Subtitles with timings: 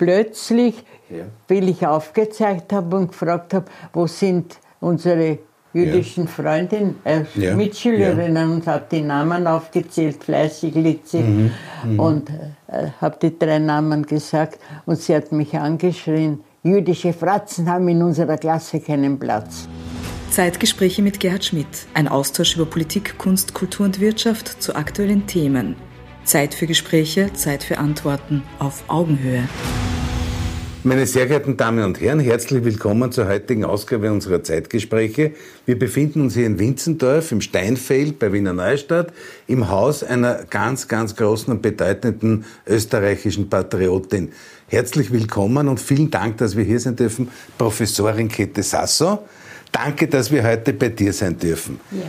[0.00, 1.24] plötzlich, ja.
[1.46, 5.38] weil ich aufgezeigt habe und gefragt habe, wo sind unsere
[5.74, 6.30] jüdischen ja.
[6.30, 7.54] Freundinnen, äh, ja.
[7.54, 8.54] Mitschülerinnen ja.
[8.54, 11.50] und habe die Namen aufgezählt, fleißig litzig mhm.
[11.84, 12.00] mhm.
[12.00, 17.86] und äh, habe die drei Namen gesagt und sie hat mich angeschrien, jüdische Fratzen haben
[17.88, 19.68] in unserer Klasse keinen Platz.
[20.30, 25.76] Zeitgespräche mit Gerhard Schmidt, ein Austausch über Politik, Kunst, Kultur und Wirtschaft zu aktuellen Themen.
[26.24, 29.46] Zeit für Gespräche, Zeit für Antworten auf Augenhöhe.
[30.82, 35.32] Meine sehr geehrten Damen und Herren, herzlich willkommen zur heutigen Ausgabe unserer Zeitgespräche.
[35.66, 39.12] Wir befinden uns hier in Winzendorf im Steinfeld bei Wiener Neustadt
[39.46, 44.32] im Haus einer ganz, ganz großen und bedeutenden österreichischen Patriotin.
[44.68, 49.26] Herzlich willkommen und vielen Dank, dass wir hier sein dürfen, Professorin Käthe Sasso.
[49.70, 51.78] Danke, dass wir heute bei dir sein dürfen.
[51.90, 52.04] Ja.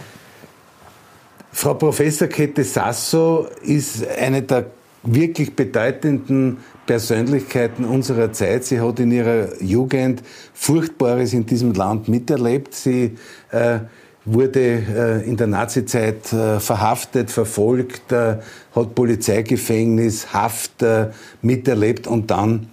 [1.51, 4.67] Frau Professor Käthe Sasso ist eine der
[5.03, 8.65] wirklich bedeutenden Persönlichkeiten unserer Zeit.
[8.65, 12.73] Sie hat in ihrer Jugend Furchtbares in diesem Land miterlebt.
[12.73, 13.17] Sie
[13.51, 13.79] äh,
[14.25, 18.37] wurde äh, in der Nazizeit äh, verhaftet, verfolgt, äh,
[18.75, 21.09] hat Polizeigefängnis, Haft äh,
[21.41, 22.67] miterlebt und dann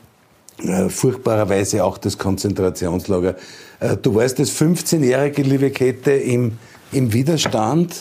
[0.62, 3.36] äh, furchtbarerweise auch das Konzentrationslager.
[4.02, 6.58] du warst als 15-jährige, liebe Kette, im,
[6.90, 7.94] im Widerstand.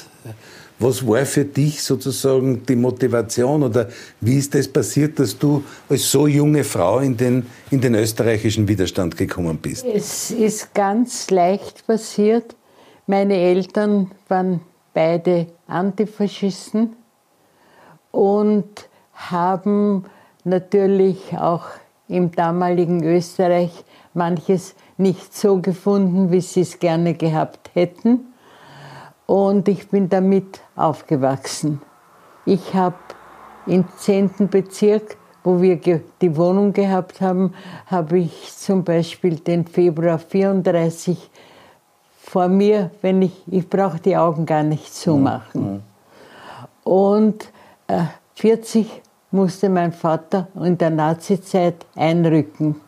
[0.80, 3.88] Was war für dich sozusagen die Motivation oder
[4.22, 8.67] wie ist das passiert, dass du als so junge Frau in den, in den österreichischen
[8.67, 9.84] Widerstand gekommen bist?
[9.86, 12.56] Es ist ganz leicht passiert.
[13.08, 14.61] Meine Eltern waren
[14.94, 16.95] beide Antifaschisten
[18.12, 20.06] und haben
[20.44, 21.66] natürlich auch
[22.08, 23.72] im damaligen Österreich
[24.14, 28.34] manches nicht so gefunden, wie sie es gerne gehabt hätten.
[29.28, 31.81] Und ich bin damit aufgewachsen.
[32.45, 32.95] Ich habe
[33.67, 34.50] im 10.
[34.50, 35.75] Bezirk, wo wir
[36.22, 37.53] die Wohnung gehabt haben,
[37.86, 41.30] habe ich zum Beispiel den Februar 34
[42.17, 45.74] vor mir, wenn ich, ich brauche die Augen gar nicht zumachen.
[45.74, 45.81] Mhm.
[46.84, 47.51] Und
[47.88, 48.03] äh,
[48.35, 49.01] 40
[49.31, 52.80] musste mein Vater in der Nazizeit einrücken.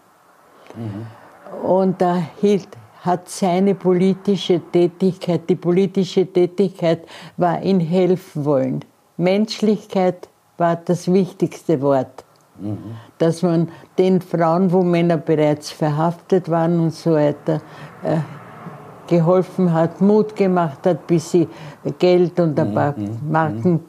[0.75, 1.67] Mhm.
[1.67, 2.69] Und da hielt,
[3.01, 8.85] hat seine politische Tätigkeit, die politische Tätigkeit war in helfen wollen.
[9.17, 12.25] Menschlichkeit war das wichtigste Wort.
[12.59, 12.77] Mhm.
[13.17, 17.61] Dass man den Frauen, wo Männer bereits verhaftet waren und so weiter,
[18.03, 18.17] äh,
[19.07, 21.47] geholfen hat, Mut gemacht hat, bis sie
[21.97, 23.17] Geld und ein paar mhm.
[23.29, 23.79] Marken mhm.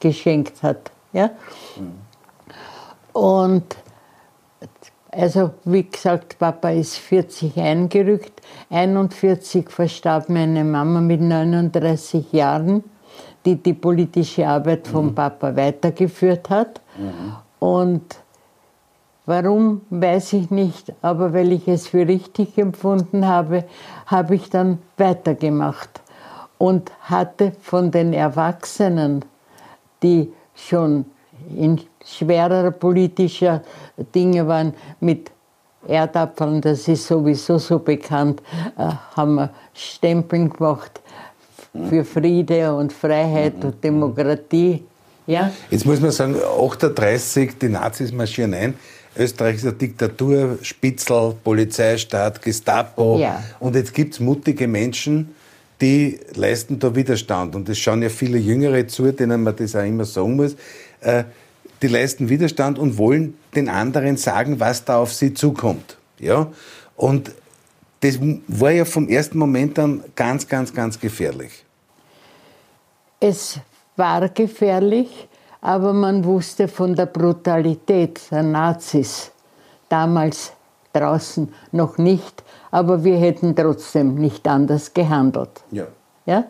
[0.00, 0.90] geschenkt hat.
[1.12, 1.30] Ja?
[1.78, 1.92] Mhm.
[3.12, 3.76] Und
[5.10, 8.42] also wie gesagt, Papa ist 40 eingerückt.
[8.70, 12.84] 41 verstarb meine Mama mit 39 Jahren,
[13.44, 15.14] die die politische Arbeit vom mhm.
[15.14, 16.80] Papa weitergeführt hat.
[16.98, 17.36] Mhm.
[17.58, 18.16] Und
[19.24, 23.64] warum, weiß ich nicht, aber weil ich es für richtig empfunden habe,
[24.06, 26.00] habe ich dann weitergemacht
[26.58, 29.24] und hatte von den Erwachsenen,
[30.02, 31.06] die schon
[31.54, 33.62] in schwerer politischer
[34.14, 35.30] Dinge waren mit
[35.86, 38.42] Erdapfeln, das ist sowieso so bekannt,
[38.76, 41.00] äh, haben wir Stempeln gemacht
[41.88, 44.82] für Friede und Freiheit und Demokratie.
[45.26, 45.52] Ja?
[45.70, 48.74] Jetzt muss man sagen, 38, die Nazis marschieren ein.
[49.18, 53.18] Österreich ist eine Diktatur, Spitzel, Polizeistaat, Gestapo.
[53.18, 53.42] Ja.
[53.60, 55.34] Und jetzt gibt es mutige Menschen,
[55.80, 57.54] die leisten da Widerstand.
[57.54, 60.56] Und es schauen ja viele Jüngere zu, denen man das auch immer sagen muss.
[61.82, 65.96] Die leisten Widerstand und wollen den anderen sagen, was da auf sie zukommt.
[66.18, 66.48] Ja?
[66.96, 67.32] Und
[68.00, 71.64] das war ja vom ersten Moment an ganz, ganz, ganz gefährlich.
[73.20, 73.58] Es
[73.96, 75.28] war gefährlich,
[75.60, 79.32] aber man wusste von der Brutalität der Nazis
[79.88, 80.52] damals
[80.92, 85.62] draußen noch nicht, aber wir hätten trotzdem nicht anders gehandelt.
[85.70, 85.86] Ja.
[86.26, 86.44] Ja?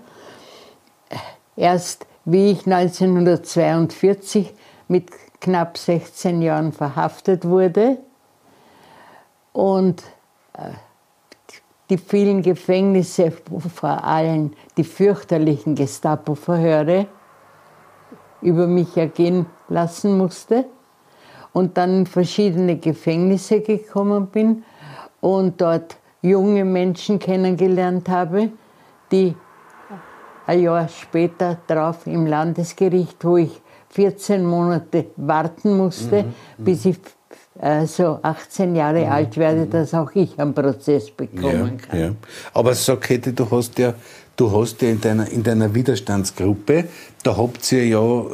[1.56, 4.52] Erst wie ich 1942
[4.88, 5.10] mit
[5.40, 7.98] knapp 16 Jahren verhaftet wurde.
[9.52, 10.02] Und
[10.54, 10.70] äh,
[11.88, 17.06] die vielen Gefängnisse, vor allem die fürchterlichen Gestapo-Verhöre,
[18.42, 20.66] über mich ergehen lassen musste.
[21.52, 24.64] Und dann in verschiedene Gefängnisse gekommen bin
[25.20, 28.50] und dort junge Menschen kennengelernt habe,
[29.10, 29.34] die
[30.46, 36.64] ein Jahr später drauf im Landesgericht, wo ich 14 Monate warten musste, mhm.
[36.64, 36.98] bis ich
[37.58, 39.12] also 18 Jahre mhm.
[39.12, 42.00] alt werde, dass auch ich einen Prozess bekommen ja, kann.
[42.00, 42.10] Ja.
[42.52, 43.94] Aber sag Käthe, du hast ja
[44.36, 46.84] du hast ja in deiner, in deiner Widerstandsgruppe,
[47.22, 48.24] da habt ihr ja äh,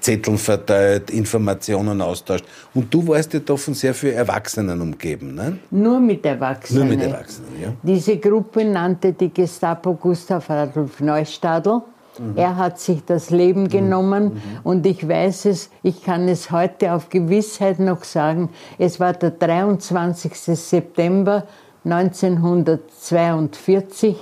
[0.00, 2.44] Zetteln verteilt, Informationen austauscht.
[2.74, 5.58] Und du warst ja da von sehr vielen Erwachsenen umgeben, ne?
[5.70, 6.88] Nur mit Erwachsenen.
[6.88, 7.72] Nur mit Erwachsenen, ja.
[7.82, 11.82] Diese Gruppe nannte die Gestapo Gustav Adolf Neustadl.
[12.20, 12.36] Mhm.
[12.36, 14.40] Er hat sich das Leben genommen mhm.
[14.62, 19.30] und ich weiß es, ich kann es heute auf Gewissheit noch sagen, es war der
[19.30, 20.34] 23.
[20.34, 21.44] September
[21.84, 24.16] 1942.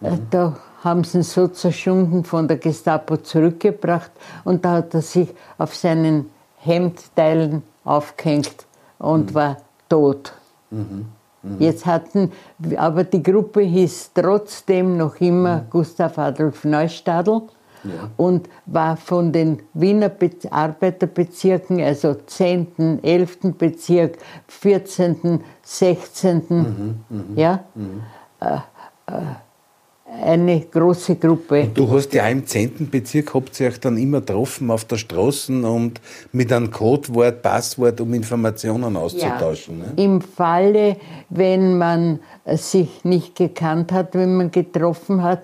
[0.00, 0.26] Mhm.
[0.30, 4.10] Da haben sie ihn so zerschunden von der Gestapo zurückgebracht
[4.44, 6.28] und da hat er sich auf seinen
[6.58, 8.66] Hemdteilen aufgehängt
[8.98, 9.34] und mhm.
[9.34, 9.56] war
[9.88, 10.34] tot.
[10.70, 11.06] Mhm.
[11.46, 11.56] Mhm.
[11.60, 12.32] Jetzt hatten,
[12.76, 15.70] aber die Gruppe hieß trotzdem noch immer mhm.
[15.70, 17.42] Gustav Adolf Neustadl
[17.84, 17.90] ja.
[18.16, 23.38] und war von den Wiener Be Arbeiterbezirken, also 10., 11.
[23.56, 26.96] Bezirk, 14., 16., mhm.
[27.36, 28.02] ja, mhm.
[28.40, 28.56] Äh,
[29.06, 29.22] äh,
[30.22, 31.62] eine große Gruppe.
[31.62, 32.88] Und du hast ja im 10.
[32.90, 36.00] Bezirk, habt ihr euch dann immer getroffen auf der Straße und
[36.32, 39.80] mit einem Codewort, Passwort, um Informationen auszutauschen.
[39.80, 39.86] Ja.
[39.86, 39.92] Ne?
[39.96, 40.96] Im Falle,
[41.28, 45.42] wenn man sich nicht gekannt hat, wenn man getroffen hat,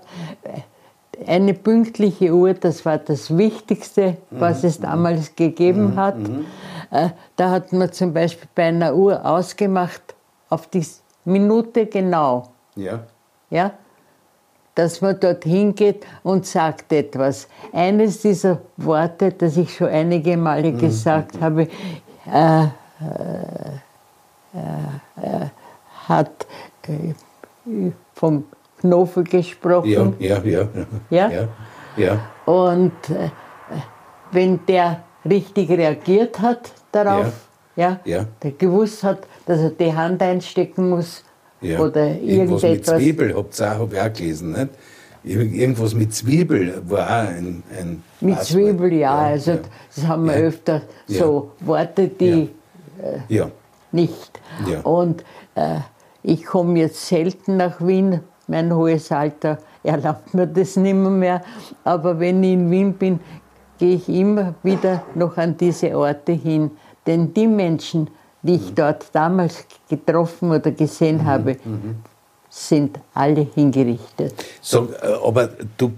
[1.26, 4.68] eine pünktliche Uhr, das war das Wichtigste, was mhm.
[4.68, 5.96] es damals gegeben mhm.
[5.96, 6.18] hat.
[6.18, 6.44] Mhm.
[6.90, 10.14] Äh, da hat man zum Beispiel bei einer Uhr ausgemacht,
[10.48, 10.84] auf die
[11.24, 12.50] Minute genau.
[12.76, 13.00] Ja.
[13.50, 13.72] Ja?
[14.74, 17.48] Dass man dorthin geht und sagt etwas.
[17.72, 20.78] Eines dieser Worte, das ich schon einige Male mhm.
[20.78, 21.68] gesagt habe,
[22.26, 22.68] äh, äh,
[24.54, 25.46] äh,
[26.08, 26.46] hat
[26.88, 27.14] äh,
[28.14, 28.44] vom
[28.80, 30.16] Knofel gesprochen.
[30.18, 30.68] Ja, ja,
[31.10, 31.30] ja.
[31.30, 31.48] ja?
[31.96, 32.18] ja.
[32.46, 33.30] Und äh,
[34.32, 40.20] wenn der richtig reagiert hat darauf, ja, ja, der gewusst hat, dass er die Hand
[40.22, 41.24] einstecken muss,
[41.62, 41.80] ja.
[41.80, 44.52] Oder irgendwas mit Zwiebel, habt ihr auch, hab ich auch gelesen.
[44.52, 44.68] Nicht?
[45.24, 48.64] Irgendwas mit Zwiebel war auch ein, ein Mit Passwort.
[48.64, 48.98] Zwiebel, ja.
[48.98, 49.58] ja also ja.
[49.94, 52.50] das haben wir öfter so Worte, die
[53.28, 53.46] äh,
[53.92, 54.40] nicht.
[54.82, 55.24] Und
[55.54, 55.78] äh,
[56.22, 58.20] ich komme jetzt selten nach Wien.
[58.48, 61.42] Mein hohes Alter erlaubt mir das nicht mehr.
[61.84, 63.20] Aber wenn ich in Wien bin,
[63.78, 66.72] gehe ich immer wieder noch an diese Orte hin.
[67.06, 68.08] Denn die Menschen,
[68.42, 71.26] die ich dort damals getroffen oder gesehen mhm.
[71.26, 71.96] habe, mhm.
[72.50, 74.34] sind alle hingerichtet.
[74.60, 75.92] So, äh, aber du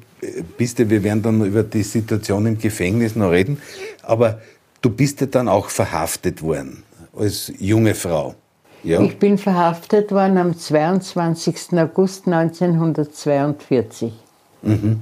[0.57, 3.61] bist ja, wir werden dann über die Situation im Gefängnis noch reden,
[4.03, 4.41] aber
[4.81, 6.83] du bist ja dann auch verhaftet worden
[7.17, 8.35] als junge Frau.
[8.83, 9.01] Ja?
[9.01, 11.73] Ich bin verhaftet worden am 22.
[11.73, 14.13] August 1942.
[14.63, 15.01] Mhm.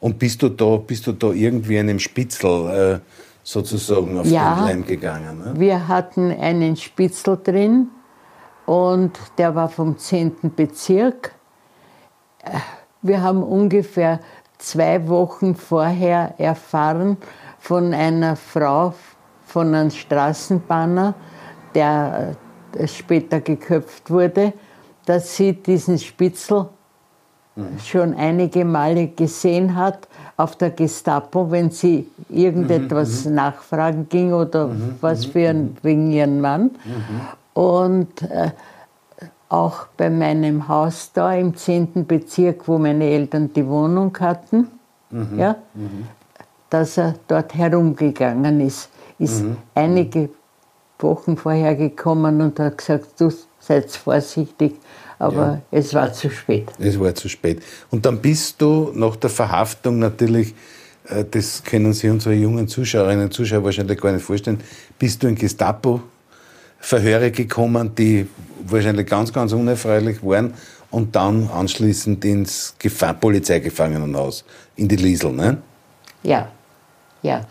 [0.00, 3.00] Und bist du da, bist du da irgendwie einem Spitzel äh,
[3.50, 5.38] sozusagen auf ja, den Leim gegangen.
[5.38, 5.54] Ne?
[5.56, 7.88] Wir hatten einen Spitzel drin
[8.66, 10.52] und der war vom 10.
[10.54, 11.34] Bezirk.
[13.02, 14.20] Wir haben ungefähr
[14.58, 17.16] zwei Wochen vorher erfahren
[17.58, 18.94] von einer Frau,
[19.44, 21.14] von einem Straßenbahner,
[21.74, 22.36] der
[22.76, 24.52] äh, später geköpft wurde,
[25.06, 26.68] dass sie diesen Spitzel
[27.60, 27.78] mhm.
[27.78, 33.36] schon einige Male gesehen hat auf der Gestapo, wenn sie irgendetwas mhm, mhm.
[33.36, 35.76] nachfragen ging oder mhm, was mhm, für ein, mhm.
[35.82, 36.70] wegen ihrem Mann.
[37.54, 38.50] Und äh,
[39.48, 42.06] auch bei meinem Haus da im 10.
[42.06, 44.68] Bezirk, wo meine Eltern die Wohnung hatten,
[45.36, 45.56] ja,
[46.70, 48.90] dass er dort herumgegangen ist.
[49.18, 50.30] Ist einige
[51.00, 54.76] Wochen vorher gekommen und hat gesagt, du seid vorsichtig,
[55.20, 55.78] aber ja.
[55.78, 56.72] es war zu spät.
[56.78, 57.62] Es war zu spät.
[57.90, 60.54] Und dann bist du nach der Verhaftung natürlich,
[61.08, 64.60] äh, das können sich unsere jungen Zuschauerinnen und Zuschauer wahrscheinlich gar nicht vorstellen,
[64.98, 68.26] bist du in Gestapo-Verhöre gekommen, die
[68.64, 70.54] wahrscheinlich ganz, ganz unerfreulich waren
[70.90, 74.42] und dann anschließend ins Gefahr Polizeigefangenenhaus,
[74.76, 75.58] in die Liesel, ne?
[76.22, 76.48] Ja,
[77.20, 77.42] ja.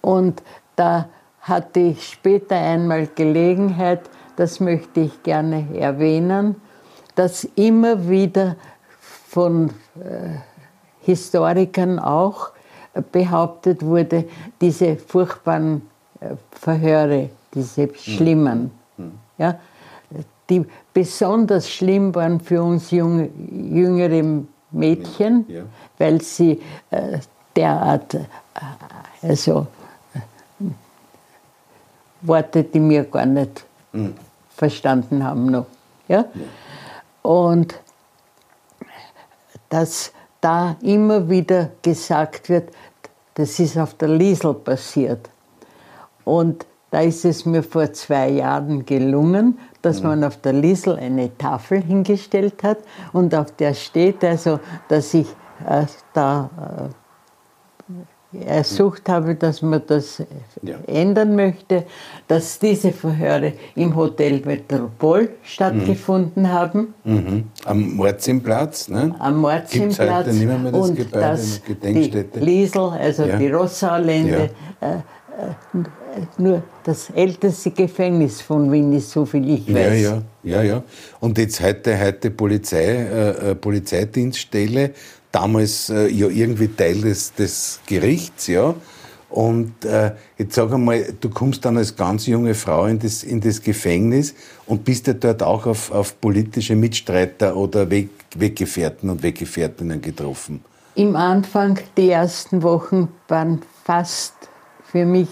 [0.00, 0.42] Und
[0.76, 1.10] da
[1.42, 4.00] hatte ich später einmal Gelegenheit,
[4.36, 6.56] das möchte ich gerne erwähnen,
[7.18, 8.54] dass immer wieder
[9.00, 10.38] von äh,
[11.02, 12.50] Historikern auch
[13.10, 14.24] behauptet wurde,
[14.60, 15.82] diese furchtbaren
[16.20, 17.94] äh, Verhöre, diese hm.
[17.96, 19.12] schlimmen, mhm.
[19.36, 19.58] ja,
[20.48, 25.62] die besonders schlimm waren für uns junge, jüngere Mädchen, ja.
[25.98, 27.18] weil sie äh,
[27.56, 28.20] derart, äh,
[29.22, 29.66] also
[30.14, 30.20] äh,
[32.20, 34.14] Worte, die wir gar nicht mhm.
[34.50, 35.66] verstanden haben noch.
[36.06, 36.18] Ja?
[36.18, 36.44] ja.
[37.22, 37.80] Und
[39.68, 42.70] dass da immer wieder gesagt wird,
[43.34, 45.28] das ist auf der Liesel passiert.
[46.24, 51.36] Und da ist es mir vor zwei Jahren gelungen, dass man auf der Liesel eine
[51.36, 52.78] Tafel hingestellt hat
[53.12, 54.58] und auf der steht also,
[54.88, 55.26] dass ich
[55.66, 55.84] äh,
[56.14, 56.97] da äh,
[58.46, 60.22] ersucht habe, dass man das
[60.62, 60.76] ja.
[60.86, 61.84] ändern möchte,
[62.26, 66.52] dass diese Verhöre im Hotel Metropol stattgefunden mhm.
[66.52, 66.94] haben.
[67.04, 67.44] Mhm.
[67.64, 69.14] Am Morzimplatz, ne?
[69.18, 70.26] Am Morzimplatz.
[70.26, 73.36] Heute nicht mehr das und Gebäude, dass die Liesel, also ja.
[73.36, 74.90] die Rossaulände, ja.
[74.90, 74.98] äh,
[76.36, 80.00] nur das älteste Gefängnis von Wien ist, so viel ich weiß.
[80.00, 80.82] Ja, ja, ja, ja.
[81.20, 84.92] Und jetzt heute, heute Polizei, äh, äh, Polizeidienststelle,
[85.32, 88.74] damals äh, ja irgendwie Teil des, des Gerichts, ja.
[89.30, 93.40] Und äh, jetzt sag einmal, du kommst dann als ganz junge Frau in das, in
[93.40, 94.34] das Gefängnis
[94.66, 100.64] und bist ja dort auch auf, auf politische Mitstreiter oder Weg, Weggefährten und Weggefährtinnen getroffen.
[100.94, 104.34] Im Anfang, die ersten Wochen, waren fast
[104.82, 105.28] für mich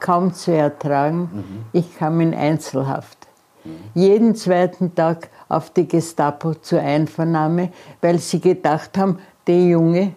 [0.00, 1.30] kaum zu ertragen.
[1.32, 1.64] Mhm.
[1.72, 3.18] Ich kam in Einzelhaft.
[3.64, 3.70] Mhm.
[3.94, 10.14] Jeden zweiten Tag auf die Gestapo zur Einvernahme, weil sie gedacht haben, die Junge,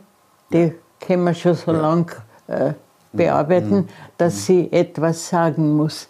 [0.51, 1.79] die können wir schon so ja.
[1.79, 2.05] lange
[2.47, 2.73] äh,
[3.13, 3.87] bearbeiten, mhm.
[4.17, 4.39] dass mhm.
[4.39, 6.07] sie etwas sagen muss.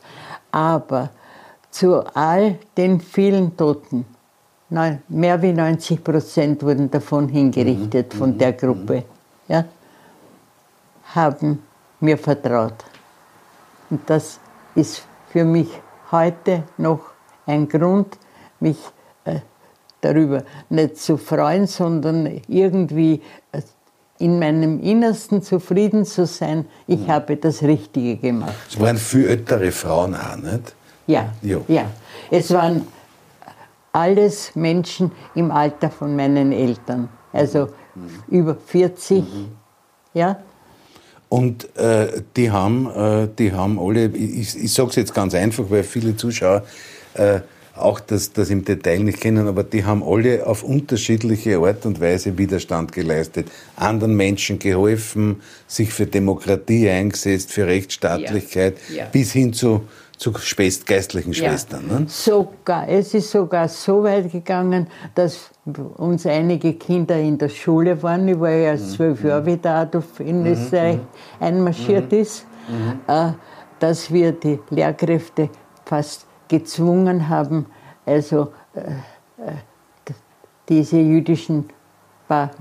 [0.51, 1.09] Aber
[1.69, 4.05] zu all den vielen Toten,
[5.07, 8.17] mehr wie 90 Prozent wurden davon hingerichtet, mhm.
[8.17, 9.03] von der Gruppe,
[9.47, 9.65] ja,
[11.13, 11.61] haben
[11.99, 12.85] mir vertraut.
[13.89, 14.39] Und das
[14.75, 15.69] ist für mich
[16.11, 17.01] heute noch
[17.45, 18.17] ein Grund,
[18.59, 19.00] mich äh,
[20.01, 23.22] darüber nicht zu freuen, sondern irgendwie
[24.22, 27.08] in meinem Innersten zufrieden zu sein, ich mhm.
[27.08, 28.53] habe das Richtige gemacht.
[28.70, 30.75] Es waren viel ältere Frauen auch, nicht?
[31.08, 31.65] Ja, jo.
[31.67, 31.86] ja.
[32.29, 32.88] Es waren
[33.91, 38.10] alles Menschen im Alter von meinen Eltern, also mhm.
[38.29, 39.48] über 40, mhm.
[40.13, 40.38] ja.
[41.27, 45.63] Und äh, die, haben, äh, die haben alle, ich, ich sage es jetzt ganz einfach,
[45.70, 46.63] weil viele Zuschauer
[47.13, 47.39] äh,
[47.75, 52.01] auch das, das im Detail nicht kennen, aber die haben alle auf unterschiedliche Art und
[52.01, 59.03] Weise Widerstand geleistet, anderen Menschen geholfen, sich für Demokratie eingesetzt, für Rechtsstaatlichkeit, ja.
[59.03, 59.05] Ja.
[59.05, 59.81] bis hin zu
[60.21, 60.31] zu
[60.85, 61.83] geistlichen Schwestern.
[61.89, 61.99] Ja.
[61.99, 62.05] Ne?
[62.07, 64.85] Sogar, es ist sogar so weit gegangen,
[65.15, 65.49] dass
[65.97, 68.27] uns einige Kinder in der Schule waren.
[68.27, 68.95] Ich war ja erst mhm.
[68.95, 70.51] zwölf Jahre, wie der Adolf in mhm.
[70.51, 71.01] Österreich mhm.
[71.39, 72.45] einmarschiert ist,
[73.07, 73.31] äh,
[73.79, 75.49] dass wir die Lehrkräfte
[75.85, 77.65] fast gezwungen haben,
[78.05, 78.81] also äh,
[79.41, 80.13] äh,
[80.67, 81.70] diese jüdischen
[82.27, 82.51] paar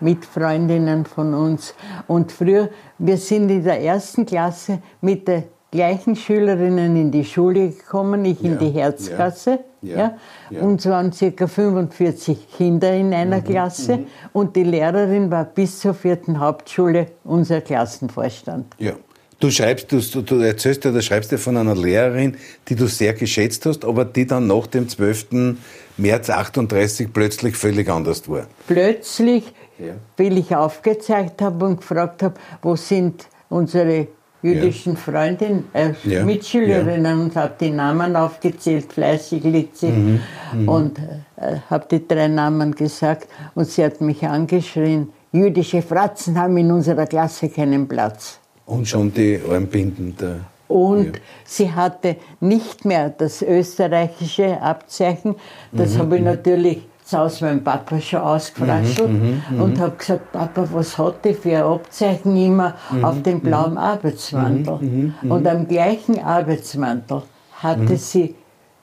[0.00, 1.74] Mitfreundinnen von uns.
[2.08, 7.70] Und früher, wir sind in der ersten Klasse mit der gleichen Schülerinnen in die Schule
[7.70, 9.60] gekommen, ich in ja, die Herzklasse.
[9.82, 10.16] Ja, ja,
[10.50, 11.46] ja, Und es waren ca.
[11.46, 13.98] 45 Kinder in einer mhm, Klasse.
[13.98, 14.06] Mhm.
[14.32, 18.74] Und die Lehrerin war bis zur vierten Hauptschule unser Klassenvorstand.
[18.78, 18.94] Ja.
[19.38, 22.36] Du schreibst, du, du erzählst du schreibst ja von einer Lehrerin,
[22.68, 25.56] die du sehr geschätzt hast, aber die dann nach dem 12.
[25.98, 28.46] März 38 plötzlich völlig anders war.
[28.66, 29.44] Plötzlich,
[29.78, 29.92] ja.
[30.16, 34.08] weil ich aufgezeigt habe und gefragt habe, wo sind unsere
[34.40, 34.98] jüdischen ja.
[35.00, 36.24] Freundin, äh, ja.
[36.24, 37.24] Mitschülerinnen ja.
[37.24, 40.20] und habe die Namen aufgezählt, fleißig Litzi, mhm.
[40.54, 40.68] mhm.
[40.68, 46.56] und äh, habe die drei Namen gesagt und sie hat mich angeschrien, jüdische Fratzen haben
[46.56, 48.40] in unserer Klasse keinen Platz.
[48.66, 50.40] Und schon die Armbinden da.
[50.68, 55.36] Und sie hatte nicht mehr das österreichische Abzeichen,
[55.72, 55.98] das mhm.
[55.98, 56.26] habe ich mhm.
[56.26, 60.98] natürlich zu Hause meinem Papa schon ausgefraschelt mhm, mhm, mhm, und habe gesagt, Papa, was
[60.98, 63.78] hat die für ein Abzeichen immer auf dem blauen.
[63.78, 65.12] Arbeitsmantel?
[65.28, 67.22] Und am gleichen Arbeitsmantel
[67.62, 68.34] hatte sie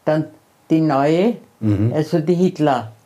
[0.05, 0.27] dann
[0.69, 1.35] die neue,
[1.93, 2.35] also die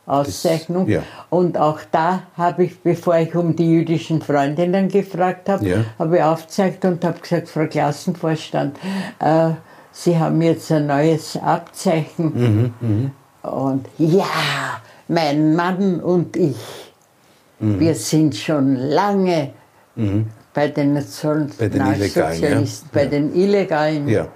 [0.08, 0.88] Hitler-Auszeichnung.
[0.88, 1.02] Ja.
[1.30, 5.84] Und auch da habe ich, bevor ich um die jüdischen Freundinnen gefragt habe, ja.
[5.98, 8.78] habe ich aufgezeigt und habe gesagt, Frau Klassenvorstand,
[9.20, 9.50] äh,
[9.90, 12.72] Sie haben jetzt ein neues Abzeichen.
[13.42, 16.56] Und ja, mein Mann und ich,
[17.58, 17.80] mhm.
[17.80, 19.50] wir sind schon lange
[19.96, 20.26] mhm.
[20.54, 24.08] bei den Nationalsozialisten, bei den Illegalen.
[24.08, 24.28] Ja.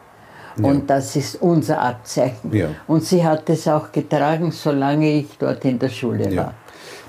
[0.56, 0.64] Ja.
[0.64, 2.52] Und das ist unser Abzeichen.
[2.52, 2.68] Ja.
[2.86, 6.54] Und sie hat es auch getragen, solange ich dort in der Schule war.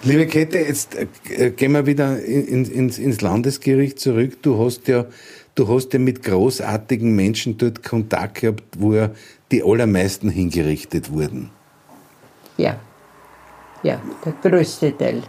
[0.04, 4.42] Liebe Käthe, jetzt äh, gehen wir wieder in, ins, ins Landesgericht zurück.
[4.42, 5.06] Du hast ja
[5.56, 9.12] du hast ja mit großartigen Menschen dort Kontakt gehabt, wo ja
[9.52, 11.50] die allermeisten hingerichtet wurden.
[12.58, 12.78] Ja.
[13.84, 15.24] Ja, der größte Teil.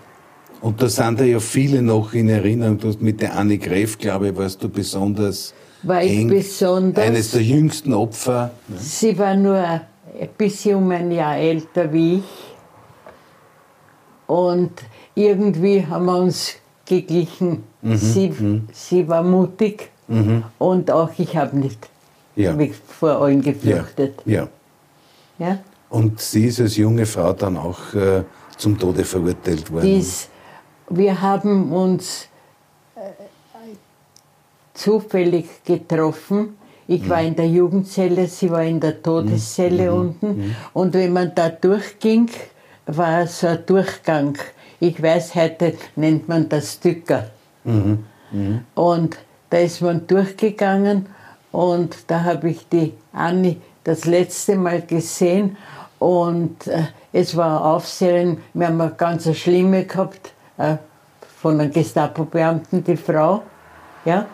[0.61, 2.79] Und da sind ja viele noch in Erinnerung.
[2.79, 5.53] Du hast mit der Annie Greff, glaube ich, warst du besonders
[5.87, 7.05] war ich besonders.
[7.05, 8.51] Eines der jüngsten Opfer.
[8.77, 9.81] Sie war nur ein
[10.37, 12.25] bisschen um ein Jahr älter wie ich.
[14.27, 14.73] Und
[15.15, 17.65] irgendwie haben wir uns geglichen.
[17.83, 17.97] Mhm.
[17.97, 18.69] Sie, mhm.
[18.73, 20.45] sie war mutig mhm.
[20.59, 21.89] und auch ich habe nicht
[22.37, 22.53] ja.
[22.53, 24.23] mich vor allen gefürchtet.
[24.25, 24.49] Ja.
[25.39, 25.47] ja.
[25.47, 25.59] ja.
[25.91, 28.23] Und sie ist als junge Frau dann auch äh,
[28.57, 29.85] zum Tode verurteilt worden.
[29.85, 30.29] Die ist
[30.89, 32.29] wir haben uns
[34.75, 36.57] zufällig getroffen.
[36.87, 40.55] Ich war in der Jugendzelle, sie war in der Todeszelle unten.
[40.75, 42.29] Und wenn man da durchging,
[42.87, 44.37] war so ein Durchgang.
[44.81, 47.31] Ich weiß, heute nennt man das Dücker.
[48.75, 49.17] Und
[49.49, 51.07] da ist man durchgegangen
[51.53, 55.57] und da habe ich die Anni das letzte Mal gesehen
[56.01, 60.77] und äh, es war Aufsehen, wir haben eine ganz schlimme gehabt, äh,
[61.41, 63.43] von einem Gestapo-Beamten, die Frau,
[64.05, 64.27] ja,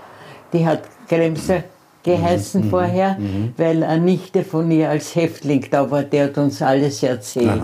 [0.53, 1.65] die hat Kremser
[2.03, 3.17] geheißen Mhm, vorher,
[3.57, 7.61] weil eine Nichte von ihr als Häftling da war, der hat uns alles erzählt.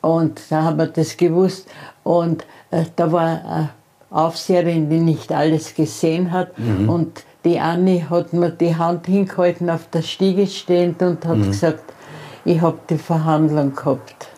[0.00, 1.66] Und da haben wir das gewusst.
[2.04, 3.70] Und äh, da war eine
[4.10, 6.56] Aufseherin, die nicht alles gesehen hat.
[6.58, 6.88] Mhm.
[6.88, 11.46] Und die Anni hat mir die Hand hingehalten auf der Stiege stehend und hat Mhm.
[11.48, 11.82] gesagt,
[12.44, 14.28] ich habe die Verhandlung gehabt.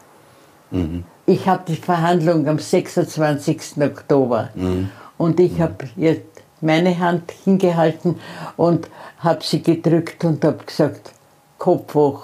[0.71, 1.05] Mhm.
[1.27, 3.83] Ich habe die Verhandlung am 26.
[3.83, 4.49] Oktober.
[4.55, 4.89] Mhm.
[5.19, 6.17] Und ich habe ihr
[6.61, 8.19] meine Hand hingehalten
[8.57, 8.89] und
[9.19, 11.13] habe sie gedrückt und habe gesagt,
[11.59, 12.23] Kopf hoch.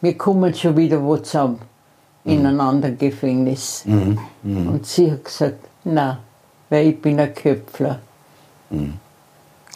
[0.00, 1.60] Wir kommen schon wieder wo zusammen,
[2.24, 3.84] in einem anderen Gefängnis.
[4.42, 6.18] Und sie hat gesagt, na,
[6.68, 8.00] weil ich bin ein Köpfler.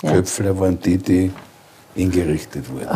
[0.03, 0.13] Ja.
[0.13, 1.31] Köpfler waren die, die
[1.95, 2.89] hingerichtet wurden.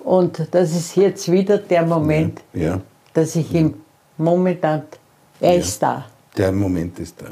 [0.00, 2.80] Und das ist jetzt wieder der Moment, Ja,
[3.14, 3.74] dass ich ihm
[4.18, 4.82] momentan,
[5.40, 6.04] er ist da.
[6.36, 7.26] der Moment ist da.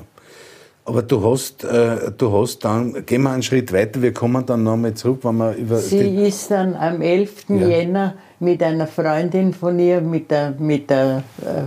[0.85, 4.63] Aber du hast, äh, du hast dann, gehen wir einen Schritt weiter, wir kommen dann
[4.63, 7.49] nochmal zurück, wenn wir über Sie ist dann am 11.
[7.49, 7.69] Ja.
[7.69, 11.63] Jänner mit einer Freundin von ihr, mit der, mit der äh,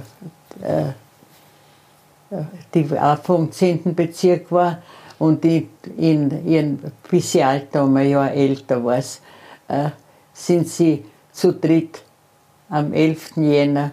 [0.65, 0.93] äh,
[2.73, 3.93] die auch vom 10.
[3.95, 4.81] Bezirk war
[5.19, 5.67] und die
[5.97, 6.79] in ihren
[7.09, 9.89] bisschen Alter, um ein Jahr älter war, äh,
[10.33, 12.01] sind sie zu dritt
[12.69, 13.37] am 11.
[13.37, 13.91] Jänner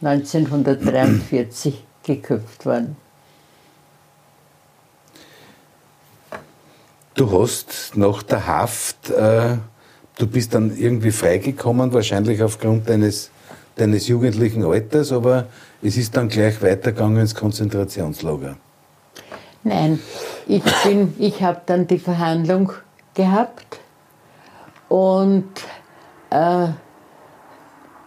[0.00, 2.96] 1943 geköpft worden.
[7.14, 9.56] Du hast nach der Haft, äh,
[10.18, 13.30] du bist dann irgendwie freigekommen, wahrscheinlich aufgrund deines,
[13.76, 15.46] deines jugendlichen Alters, aber
[15.82, 18.56] es ist dann gleich weitergegangen ins Konzentrationslager.
[19.62, 19.98] Nein,
[20.46, 20.62] ich,
[21.18, 22.72] ich habe dann die Verhandlung
[23.14, 23.80] gehabt
[24.88, 25.48] und
[26.30, 26.68] äh,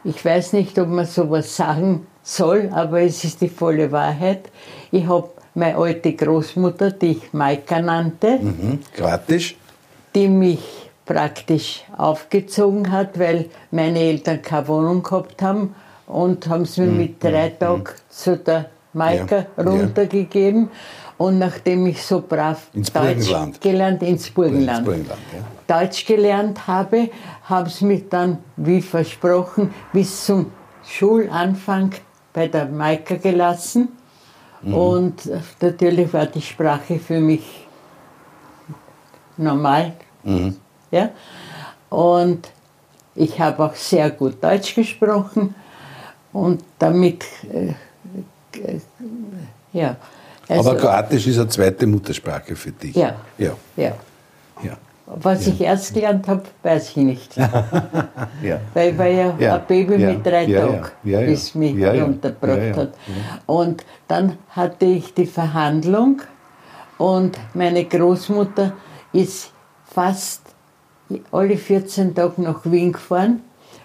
[0.03, 4.51] ich weiß nicht, ob man sowas sagen soll, aber es ist die volle Wahrheit.
[4.91, 8.79] Ich habe meine alte Großmutter, die ich Maika nannte, Mhm.
[8.95, 9.55] Kroatisch?
[10.15, 10.59] die mich
[11.05, 15.73] praktisch aufgezogen hat, weil meine Eltern keine Wohnung gehabt haben
[16.05, 19.45] und haben sie mir mit drei Tagen zu der Maika Mhm.
[19.57, 19.69] Ja, ja.
[19.71, 20.69] runtergegeben.
[21.17, 23.61] Und nachdem ich so brav Ins Deutsch Burgenland.
[23.61, 25.19] gelernt, ins Burgenland, Ins Burgenland,
[25.67, 25.79] ja.
[25.79, 27.09] Deutsch gelernt habe,
[27.43, 30.51] haben sie mich dann, wie versprochen, bis zum
[30.87, 31.91] Schulanfang
[32.33, 33.89] bei der Maika gelassen.
[34.61, 34.73] Mhm.
[34.73, 35.29] Und
[35.61, 37.67] natürlich war die Sprache für mich
[39.37, 39.93] normal.
[40.23, 40.55] Mhm.
[40.91, 41.09] Ja?
[41.89, 42.49] Und
[43.15, 45.55] ich habe auch sehr gut Deutsch gesprochen
[46.33, 47.69] und damit, äh,
[48.59, 48.79] äh,
[49.73, 49.95] ja.
[50.49, 52.95] Also, aber Kroatisch ist eine zweite Muttersprache für dich.
[52.95, 53.15] Ja.
[53.37, 53.53] Ja.
[53.75, 53.93] ja.
[54.63, 54.77] ja.
[55.09, 57.37] Was ich erst gelernt habe, weiß ich nicht.
[58.43, 58.59] ja.
[58.73, 61.55] Weil ich war ja, Ja, ein Baby ja, mit drei ja, Tagen, ja, ja, bis
[61.55, 62.93] mich ja, ja, ja, ja, hat.
[63.45, 66.21] Und dann hatte ich die Verhandlung
[66.97, 68.73] und meine Großmutter
[69.13, 69.51] ist
[69.85, 70.41] fast
[71.31, 73.43] alle 14 Tage nach Wien gefahren,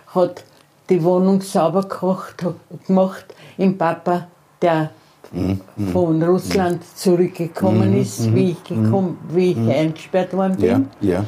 [0.08, 0.42] hat
[0.88, 1.86] die Wohnung sauber
[2.86, 3.26] gemacht.
[3.58, 4.26] Im Papa,
[4.60, 4.90] der
[5.92, 10.88] von Russland zurückgekommen ist, wie ich, gekommen, wie ich eingesperrt worden bin.
[11.00, 11.24] Ja, ja,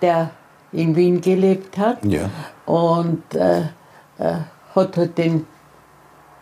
[0.00, 0.30] der
[0.72, 2.30] in Wien gelebt hat ja.
[2.66, 3.60] und äh,
[4.18, 4.34] äh,
[4.74, 5.46] hat halt den,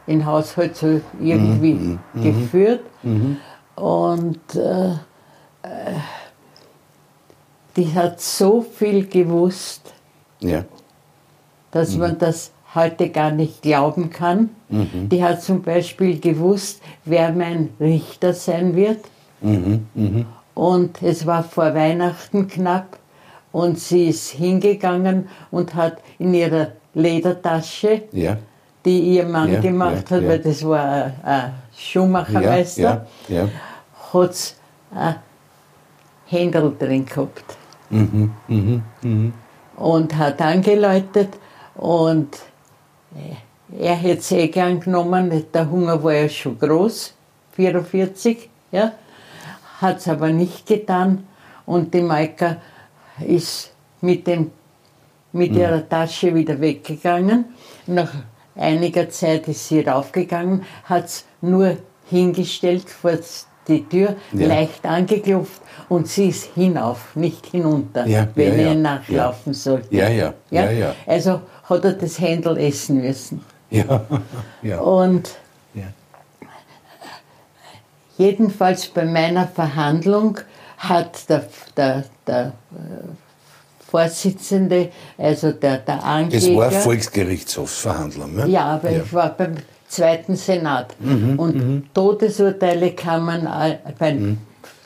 [0.07, 2.81] den Haushalt so irgendwie geführt.
[3.77, 4.97] Und äh, äh,
[7.77, 9.93] die hat so viel gewusst,
[10.41, 10.65] ja.
[11.71, 14.51] dass man das heute gar nicht glauben kann.
[14.69, 19.05] Die hat zum Beispiel gewusst, wer mein Richter sein wird.
[20.55, 22.99] Und es war vor Weihnachten knapp
[23.53, 28.37] und sie ist hingegangen und hat in ihrer Ledertasche, ja.
[28.85, 33.49] die ihr Mann Ja, gemacht ja, hat, weil das war ein, ein Schuhmachermeister, Ja,
[34.13, 34.55] hat
[34.95, 35.17] ein
[36.27, 37.45] Händel drin gehabt.
[39.77, 41.29] Und hat angeläutet
[41.75, 42.29] und
[43.79, 47.15] er hätte es eh gern genommen, der Hunger war ja schon groß,
[47.53, 48.93] 44, ja,
[49.81, 51.27] hat es aber nicht getan
[51.67, 52.57] und die Maika
[53.27, 54.51] ist mit, dem,
[55.33, 57.47] mit ihrer Tasche wieder weggegangen.
[57.87, 58.13] Nach
[58.57, 61.77] einiger Zeit ist sie raufgegangen, hat es nur
[62.09, 63.13] hingestellt vor
[63.67, 64.47] die Tür, Ja.
[64.47, 69.95] leicht angeklopft und sie ist hinauf, nicht hinunter, Ja, wenn ja, er nachlaufen sollte.
[69.95, 70.95] Ja, ja, ja, ja.
[71.07, 73.45] Also hat er das Händel essen müssen.
[73.71, 74.05] Ja,
[74.63, 74.79] ja.
[74.81, 75.31] Und
[75.75, 75.85] ja.
[78.19, 80.39] jedenfalls bei meiner Verhandlung
[80.79, 81.47] hat der,
[81.77, 82.51] der, der äh,
[83.91, 86.57] Vorsitzende, also der, der Das Ankläger...
[86.57, 88.47] war Volksgerichtshofsverhandlung, ne?
[88.49, 89.55] Ja, aber ich war beim
[89.89, 90.97] zweiten Senat.
[91.01, 94.39] und Todesurteile kamen all- beim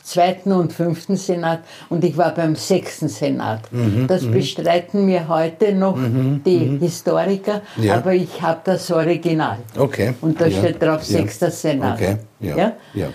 [0.08, 3.60] zweiten und fünften Senat und ich war beim sechsten Senat.
[4.06, 5.98] Das bestreiten mir heute noch
[6.46, 7.96] die Historiker, Ja.
[7.96, 9.58] aber ich habe das Original.
[9.76, 10.14] Okay.
[10.20, 10.58] Und da Ja.
[10.58, 11.18] steht drauf Ja.
[11.18, 11.96] sechster Senat.
[11.96, 12.72] Okay, ja.
[12.94, 13.08] ja.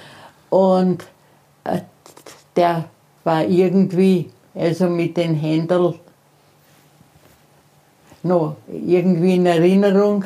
[0.49, 1.03] Und
[1.63, 1.79] äh,
[2.55, 2.85] der
[3.23, 5.95] war irgendwie, also mit den Händel
[8.21, 10.25] noch irgendwie in Erinnerung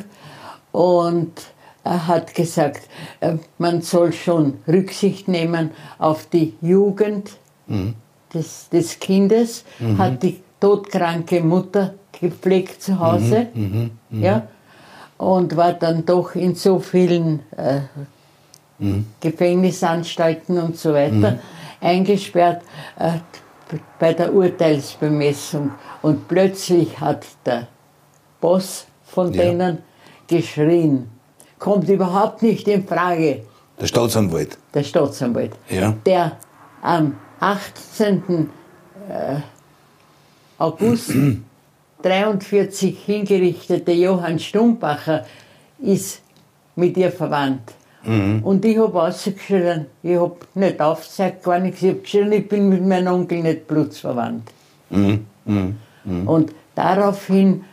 [0.71, 1.31] und
[1.87, 2.87] er hat gesagt,
[3.19, 7.31] äh, man soll schon Rücksicht nehmen auf die Jugend
[8.33, 9.63] des, des Kindes,
[9.97, 13.47] hat die todkranke Mutter gepflegt zu Hause,
[14.11, 14.47] ja,
[15.17, 17.81] und war dann doch in so vielen äh,
[19.19, 21.39] Gefängnisanstalten und so weiter
[21.81, 22.61] eingesperrt
[22.99, 23.13] äh,
[23.99, 25.71] bei der Urteilsbemessung.
[26.01, 27.67] Und plötzlich hat der
[28.39, 29.43] Boss von Ja.
[29.43, 29.79] denen
[30.27, 31.09] geschrien,
[31.59, 33.43] kommt überhaupt nicht in Frage,
[33.79, 34.57] Der Staatsanwalt.
[34.73, 35.93] der Staatsanwalt, Ja.
[36.05, 36.33] der
[36.81, 38.49] am 18.
[39.09, 39.35] äh,
[40.57, 41.13] August
[42.03, 45.25] 43 hingerichtete Johann Stumbacher
[45.79, 46.21] ist
[46.75, 47.73] mit ihr verwandt.
[48.05, 52.69] Und ich habe ausgeschrien, ich habe nicht aufgezeigt, gar nichts, ich habe geschrien, ich bin
[52.69, 54.49] mit meinem Onkel nicht blutsverwandt.
[56.25, 57.65] Und daraufhin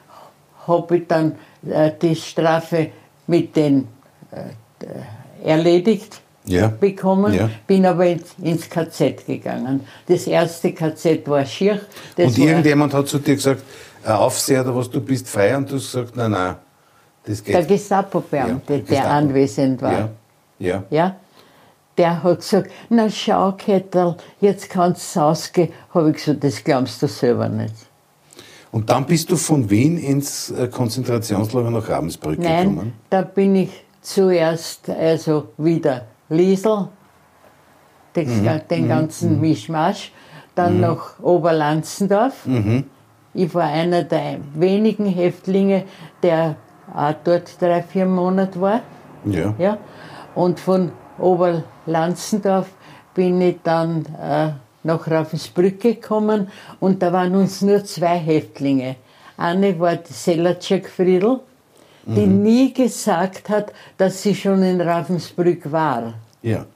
[0.66, 1.36] habe ich dann
[1.68, 2.90] äh, die Strafe
[3.26, 3.88] mit den
[4.30, 6.68] äh, erledigt Ja.
[6.68, 7.48] bekommen, Ja.
[7.66, 9.80] bin aber ins, KZ gegangen.
[10.06, 11.80] Das erste KZ war Schirch.
[12.18, 13.62] Und irgendjemand hat zu dir gesagt,
[14.04, 16.56] ein Aufseher oder was, du bist frei und du hast gesagt, nein, nein,
[17.24, 17.54] das geht.
[17.54, 19.08] der Gestapo-Beamte, Ja, der Gestapo.
[19.08, 19.92] anwesend war.
[19.92, 20.08] Ja,
[20.58, 20.82] ja.
[20.90, 21.16] Ja?
[21.96, 25.70] Der hat gesagt, na schau Kettel, jetzt kannst du ausgehen.
[25.94, 27.74] Habe ich gesagt, das glaubst du selber nicht.
[28.74, 32.92] Und dann bist du von Wien ins äh, Konzentrationslager nach Ravensbrück Nein, gekommen.
[33.08, 36.88] da bin ich zuerst also wieder Liesel,
[38.16, 38.60] den, Mhm.
[38.68, 40.10] den ganzen Mischmasch,
[40.56, 42.46] dann nach Oberlanzendorf.
[42.46, 42.82] Mhm.
[43.32, 45.84] Ich war einer der wenigen Häftlinge,
[46.20, 46.56] der
[46.92, 48.80] auch dort drei, vier Monate war.
[49.24, 49.54] Ja.
[49.56, 49.78] Ja?
[50.34, 52.66] Und von Oberlanzendorf
[53.14, 54.50] bin ich dann äh,
[54.84, 56.48] nach Ravensbrück gekommen
[56.80, 58.96] und da waren uns nur zwei Häftlinge.
[59.36, 61.40] Eine war die Selacek Friedl,
[62.06, 66.14] die nie gesagt hat, dass sie schon in Ravensbrück war.
[66.42, 66.66] Ja.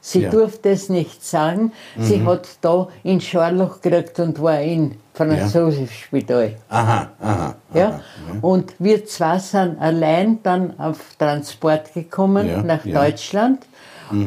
[0.00, 0.30] Sie Ja.
[0.30, 1.72] durfte es nicht sagen.
[1.98, 6.54] Sie hat da in Scharloch gekriegt und war in Französischspital.
[6.68, 7.54] Aha, aha.
[7.74, 8.00] Ja?
[8.40, 12.84] Und wir zwei sind allein dann auf Transport gekommen Ja, nach.
[12.84, 13.66] Deutschland.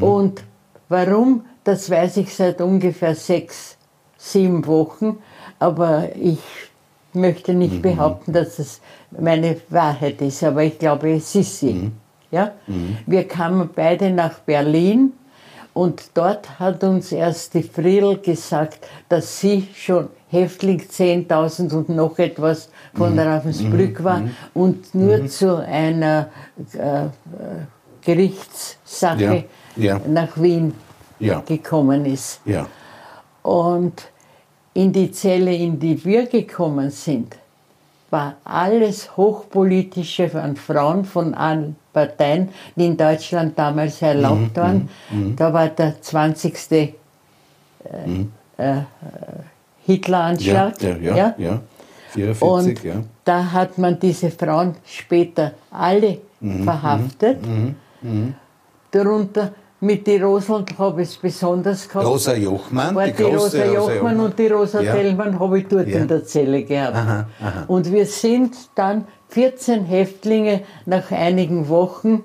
[0.01, 0.43] Und
[0.89, 3.77] warum, das weiß ich seit ungefähr sechs,
[4.17, 5.17] sieben Wochen.
[5.59, 6.39] Aber ich
[7.13, 7.81] möchte nicht Mhm.
[7.81, 11.73] behaupten, dass es meine Wahrheit ist, aber ich glaube, es ist sie.
[11.73, 11.91] Mhm.
[12.31, 12.51] Ja?
[13.05, 15.11] Wir kamen beide nach Berlin
[15.73, 22.17] und dort hat uns erst die Friedl gesagt, dass sie schon Häftling 10.000 und noch
[22.17, 23.19] etwas von Mhm.
[23.19, 26.29] Ravensbrück war und nur zu einer
[26.73, 27.09] äh, äh,
[28.01, 29.45] Gerichtssache
[29.75, 30.01] Ja, ja.
[30.07, 30.73] nach Wien
[31.25, 31.39] Ja.
[31.45, 32.41] gekommen ist.
[32.45, 32.67] Ja.
[33.43, 34.09] Und
[34.73, 37.35] in die Zelle, in die wir gekommen sind,
[38.09, 44.89] war alles Hochpolitische von Frauen von allen Parteien, die in Deutschland damals Mhm, erlaubt waren.
[45.37, 46.53] Da war der 20.
[46.73, 46.93] Äh,
[48.57, 48.81] äh,
[49.85, 50.81] Hitleranschlag.
[50.81, 51.61] Ja, ja, ja, ja.
[52.09, 52.43] 44,
[52.77, 52.95] Und ja.
[53.23, 57.37] da hat man diese Frauen später alle Mhm, verhaftet.
[58.91, 62.05] Darunter mit die Rosel habe ich es besonders gehabt.
[62.05, 64.93] Rosa Jochmann, die die, Rosa Jochmann und die Rosa Ja.
[64.93, 65.99] Tellmann habe ich dort Ja.
[65.99, 66.95] in der Zelle gehabt.
[66.95, 67.63] Aha, aha.
[67.67, 72.23] Und wir sind dann 14 Häftlinge nach einigen Wochen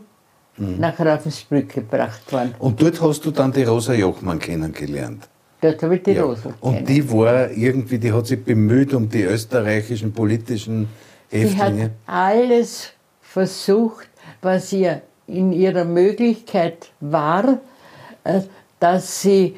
[0.58, 0.80] Mhm.
[0.80, 2.54] nach Ravensbrück gebracht worden.
[2.58, 5.28] Und dort hast du dann die Rosa Jochmann kennengelernt.
[5.60, 6.24] Dort habe ich die Ja.
[6.24, 10.88] Rosel Und die war irgendwie, die hat sich bemüht um die österreichischen politischen
[11.30, 11.90] Sie hat Häftlinge.
[12.06, 12.90] alles
[13.20, 14.08] versucht,
[14.42, 17.58] was ihr in ihrer Möglichkeit war,
[18.24, 18.40] äh,
[18.78, 19.56] dass sie,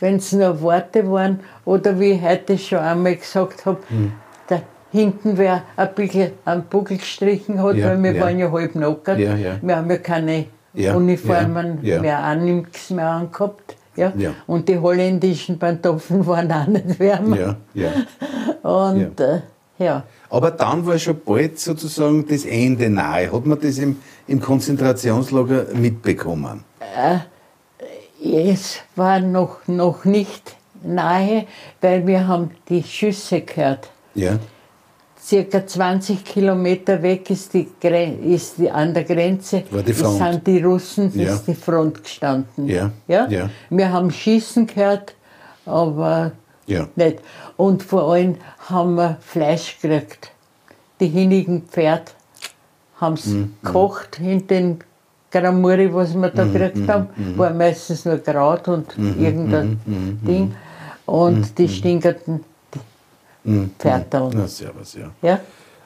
[0.00, 4.12] wenn es nur Worte waren, oder wie ich heute schon einmal gesagt habe, Hm.
[4.48, 4.60] da
[4.92, 8.22] hinten wer ein bisschen einen Buckel gestrichen hat, Ja, weil wir ja.
[8.22, 9.18] waren ja halb nackert.
[9.18, 9.36] Ja.
[9.62, 13.76] Wir haben ja keine Uniformen mehr nichts mehr angehabt.
[13.96, 14.12] Ja?
[14.46, 17.36] Und die holländischen Pantoffeln waren auch nicht wärmer.
[17.38, 17.90] Ja, ja.
[18.68, 19.20] Und.
[19.20, 19.40] Äh,
[19.78, 20.04] ja.
[20.30, 23.32] Aber dann war schon bald sozusagen das Ende nahe.
[23.32, 26.64] Hat man das im, im Konzentrationslager mitbekommen?
[28.22, 31.46] Es war noch, noch nicht nahe,
[31.80, 33.90] weil wir haben die Schüsse gehört.
[34.14, 34.38] Ja.
[35.20, 40.18] Circa 20 Kilometer weg ist die, Gren- ist die an der Grenze War die Front.
[40.18, 41.32] sind die Russen, Ja.
[41.32, 42.68] ist die Front gestanden.
[42.68, 43.26] Ja, Ja?
[43.28, 43.48] ja.
[43.70, 45.14] Wir haben Schießen gehört,
[45.64, 46.32] aber
[46.66, 46.88] Ja.
[46.96, 47.18] nicht.
[47.56, 48.36] Und vor allem
[48.68, 50.30] haben wir Fleisch gekriegt.
[51.00, 52.14] Die hinigen Pferd
[53.00, 54.78] haben es Mhm, gekocht in den
[55.30, 57.08] Gramuri, was wir Mhm, da gekriegt haben.
[57.36, 59.80] War meistens nur Kraut und irgendein
[60.26, 60.54] Ding.
[61.06, 62.44] Und die stinkerten
[63.78, 64.30] Pferdl.
[64.32, 65.10] Na, servus, ja.
[65.20, 65.40] Ja?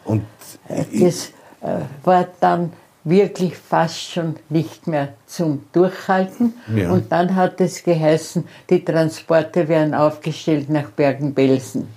[0.04, 0.22] Und
[0.68, 2.72] Das äh, war dann
[3.08, 6.54] wirklich fast schon nicht mehr zum Durchhalten.
[6.74, 6.90] Ja.
[6.92, 11.88] Und dann hat es geheißen, die Transporte werden aufgestellt nach Bergen-Belsen.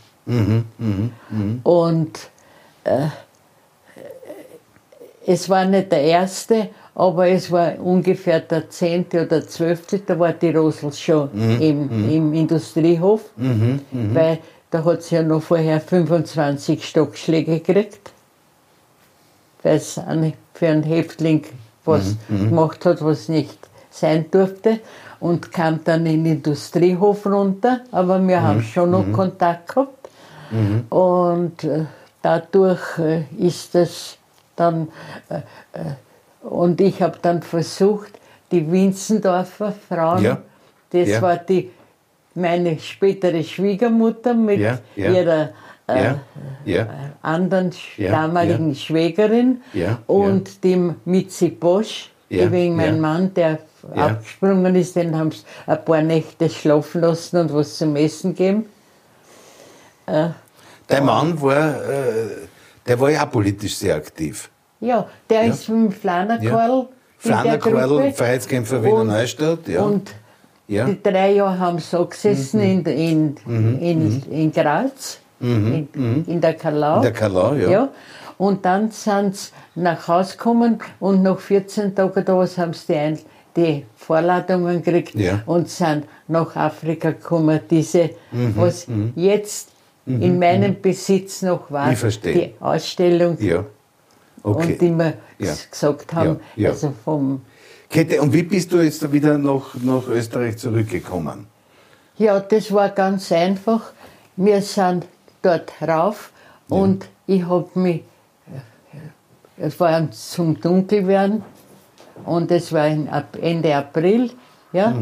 [1.64, 2.20] Und
[2.84, 3.08] äh,
[5.26, 10.34] es war nicht der erste, aber es war ungefähr der zehnte oder zwölfte, da war
[10.34, 11.30] die Rosel schon
[11.62, 13.22] im, im Industriehof,
[14.14, 18.12] weil da hat sie ja noch vorher 25 Stockschläge gekriegt,
[19.64, 21.44] weil es eine- für einen Häftling
[21.86, 23.58] was gemacht hat, was nicht
[23.90, 24.80] sein durfte
[25.20, 30.10] und kam dann in den Industriehof runter, aber wir haben schon noch Kontakt gehabt.
[30.92, 31.86] Und äh,
[32.22, 34.18] dadurch äh, ist es
[34.56, 34.90] dann
[35.30, 35.40] äh,
[36.48, 38.12] und ich habe dann versucht,
[38.52, 40.38] die Winzendorfer Frauen, Ja.
[40.92, 41.22] das Ja.
[41.24, 41.72] war die
[42.36, 45.12] meine spätere Schwiegermutter mit Ja, ja.
[45.12, 45.50] ihrer
[45.88, 46.20] äh, ja,
[46.66, 46.88] ja,
[47.22, 52.86] anderen Ja, damaligen Schwägerin Ja, und dem Mitzi Bosch, Ja, wegen ja.
[52.88, 53.60] mein Mann, der
[53.96, 54.06] Ja.
[54.08, 58.66] abgesprungen ist, den haben sie ein paar Nächte schlafen lassen und was zum Essen gegeben.
[60.88, 62.30] Dein Mann war, äh,
[62.88, 64.50] der war ja politisch sehr aktiv.
[64.80, 65.54] Ja, der Ja.
[65.54, 66.88] ist mit Flanerkorl.
[67.18, 69.82] Flanerkorl, Freiheitskämpfer Wiener Neustadt, ja.
[69.84, 70.12] Und
[70.68, 70.88] Ja.
[70.88, 70.92] Mhm.
[70.92, 73.38] die drei Jahre haben sie so gesessen in, in,
[73.80, 75.88] in, in Graz, in,
[76.28, 76.98] in der Kalau.
[76.98, 76.98] Mhm.
[76.98, 77.90] In der Kalau, ja.
[78.38, 82.88] Und dann sind sie nach Hause gekommen und nach 14 Tagen da was haben sie
[82.94, 83.20] die, Ein
[83.56, 85.42] die Vorladungen gekriegt Ja.
[85.46, 87.60] und sind nach Afrika gekommen.
[87.70, 89.70] Diese, Mhm, was jetzt
[90.08, 92.34] in meinem Besitz noch war, Ich verstehe.
[92.34, 93.64] die Ausstellung Ja.
[94.44, 94.72] Okay.
[94.72, 95.54] und die mir Ja.
[95.70, 96.70] gesagt haben, Ja, ja.
[96.70, 97.42] also vom
[97.92, 101.48] Käthe, und wie bist du jetzt wieder nach, nach Österreich zurückgekommen?
[102.18, 103.92] Ja, das war ganz einfach.
[104.38, 105.06] Wir sind
[105.42, 106.32] dort rauf
[106.70, 108.04] und ich habe mich,
[108.48, 111.44] äh, es war zum Dunkelwerden
[112.24, 114.32] und es war Ende April,
[114.72, 114.96] ja,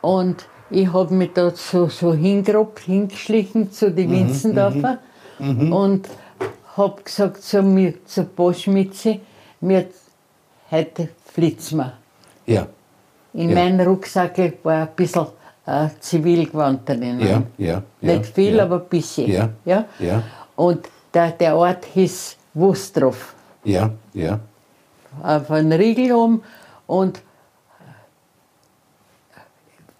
[0.00, 4.98] und ich habe mich dort so, so hingerobt, hingeschlichen zu den Winzendorfer
[5.38, 6.08] und
[6.76, 9.20] habe gesagt zu mir, zu Boschmitzi,
[9.60, 9.86] mir
[10.70, 11.99] heute flitzen wir.
[12.50, 12.66] Ja.
[13.32, 13.54] In Ja.
[13.54, 15.26] meinem Rucksack war ein bisschen
[15.66, 17.20] äh, Zivilgewand drinnen.
[17.20, 18.64] Ja, ja, ja, Nicht viel, ja.
[18.64, 19.30] aber ein bisschen.
[19.30, 19.84] Ja, Ja?
[19.98, 20.22] ja.
[20.56, 23.34] Und der, der Ort hieß Wustrov.
[23.64, 24.40] Ja, ja.
[25.22, 26.42] Auf einen Riegel um
[26.86, 27.20] und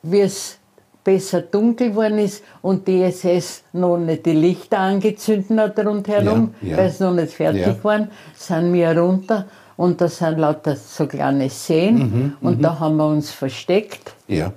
[0.03, 0.59] wie es
[1.05, 6.71] besser dunkel geworden ist und die SS noch nicht die Lichter angezündet hat rundherum, Ja,
[6.71, 6.77] ja.
[6.79, 7.85] weil es noch nicht fertig Ja.
[7.85, 9.47] waren, sind wir runter
[9.81, 14.12] und da sind lauter so kleine Seen Mhm, und da haben wir uns versteckt.
[14.29, 14.53] Ja.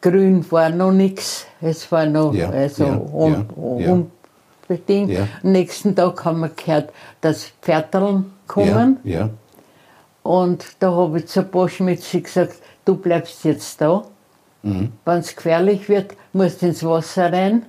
[0.00, 3.92] Grün war noch nichts, es war noch Ja, also ja, un, ja.
[4.68, 5.10] unbedingt.
[5.42, 8.98] Am nächsten Tag haben wir gehört, dass Pferdern kommen.
[10.22, 14.04] Und da habe ich zur Boschmitzi gesagt, du bleibst jetzt da.
[14.62, 14.92] Mhm.
[15.04, 17.66] Wenn es gefährlich wird, musst du ins Wasser rein.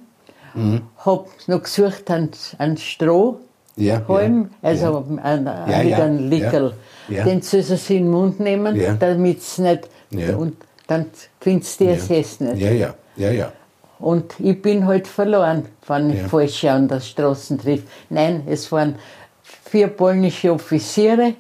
[0.54, 0.82] Mhm.
[1.04, 2.30] Hab noch gesucht an,
[2.60, 3.40] an Stroh.
[3.78, 6.74] Ja, Halm, ja, also An, Ja, mit ja, einem Lickel.
[7.10, 7.24] ja, ja.
[7.26, 8.94] Den soll sie in den Mund nehmen, Ja.
[8.96, 9.88] damit es nicht.
[10.10, 10.36] Ja.
[10.36, 10.56] Und
[10.88, 11.06] dann
[11.40, 12.58] findest du die SS nicht.
[12.58, 13.52] Ja, ja, ja, ja.
[14.00, 16.28] Und ich bin halt verloren, wenn ich Ja.
[16.28, 17.84] Falsche an der Straße triff.
[18.10, 18.96] Nein, es waren
[19.44, 21.34] vier polnische Offiziere.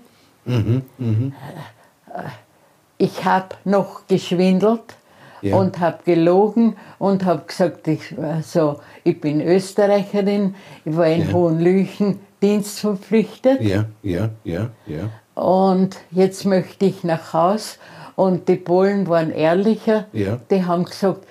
[0.46, 0.82] Mhm,
[3.00, 4.96] Ich habe noch geschwindelt
[5.42, 5.56] Ja.
[5.56, 11.34] und habe gelogen und habe gesagt, ich, also, ich bin Österreicherin, ich war in Ja.
[11.34, 15.10] Hohenlüchen dienstverpflichtet Ja, ja, ja, ja.
[15.42, 17.78] und jetzt möchte ich nach Haus.
[18.16, 20.06] Und die Polen waren ehrlicher.
[20.12, 20.40] Ja.
[20.50, 21.24] Die haben gesagt,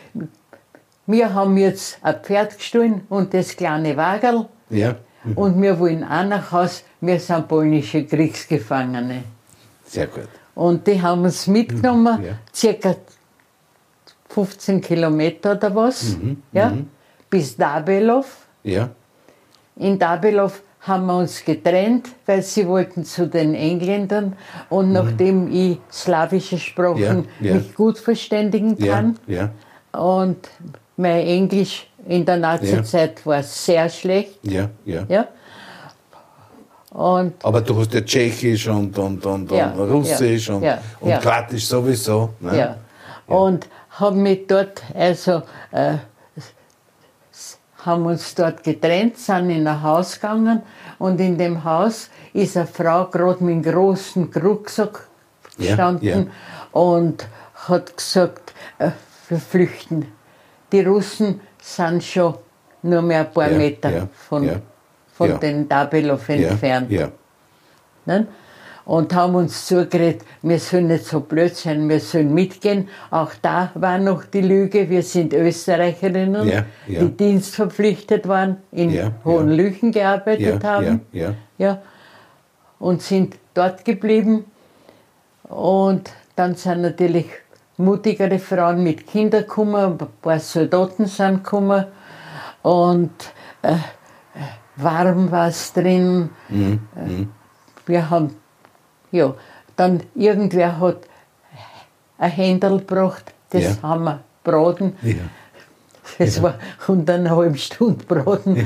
[1.06, 4.94] wir haben jetzt ein Pferd gestohlen und das kleine Wagerl Ja.
[5.34, 6.84] und wir wollen auch nach Haus.
[7.00, 9.24] Wir sind polnische Kriegsgefangene.
[9.84, 10.28] Sehr gut.
[10.54, 12.32] Und die haben uns mitgenommen, Ja.
[12.54, 12.94] circa
[14.28, 16.72] 15 Kilometer oder was, Mhm, ja,
[17.30, 18.46] bis Dabelov.
[18.62, 18.90] Ja.
[19.76, 24.36] In Dabelov haben wir uns getrennt, weil sie wollten zu den Engländern.
[24.68, 27.26] Und nachdem ich slawische Sprachen Mhm.
[27.40, 27.54] Ja, ja.
[27.54, 29.50] mich gut verständigen kann Ja.
[29.92, 30.48] und
[30.96, 34.68] mein Englisch in der Nazizeit war sehr schlecht, Ja.
[34.84, 35.26] Ja.
[36.90, 40.64] Und Aber du hast ja Tschechisch und, und, und, und Russisch und,
[41.00, 41.20] und.
[41.20, 42.30] Kroatisch sowieso.
[42.40, 42.56] Ne?
[42.58, 42.76] Ja.
[43.26, 45.96] Und haben mich dort, also äh,
[47.86, 50.62] haben uns dort getrennt, sind in ein Haus gegangen
[50.98, 55.06] und in dem Haus ist eine Frau gerade mit einem großen Rucksack
[55.56, 56.26] Ja, gestanden ja.
[56.72, 57.26] und
[57.68, 58.90] hat gesagt, äh,
[59.28, 60.06] wir flüchten.
[60.72, 62.34] Die Russen sind schon
[62.82, 64.56] nur mehr ein paar Ja, Meter ja, von, ja,
[65.12, 65.36] von ja.
[65.38, 66.34] den Dabelov Ja.
[66.34, 66.90] entfernt.
[68.86, 72.88] Und haben uns zugeredet, wir sollen nicht so blöd sein, wir sollen mitgehen.
[73.10, 77.00] Auch da war noch die Lüge, wir sind Österreicherinnen, Ja, ja.
[77.02, 79.10] die dienstverpflichtet waren, in Ja.
[79.24, 81.00] Hohenlüchen gearbeitet haben.
[81.58, 81.78] ja,
[82.78, 84.44] und sind dort geblieben.
[85.48, 87.26] Und dann sind natürlich
[87.78, 91.86] mutigere Frauen mit Kindern gekommen, ein paar Soldaten sind gekommen.
[92.62, 93.10] Und
[93.62, 93.74] äh,
[94.76, 96.30] warm war es drin.
[96.48, 97.26] Mhm, Äh,
[97.86, 98.30] wir haben,
[99.12, 99.34] ja,
[99.76, 100.98] dann irgendwer hat
[102.18, 103.82] ein Händel gebracht, das Ja.
[103.82, 104.96] haben wir braten.
[105.02, 105.14] Ja.
[106.18, 106.54] Es war
[106.86, 108.56] und eine halbe Stunde braten,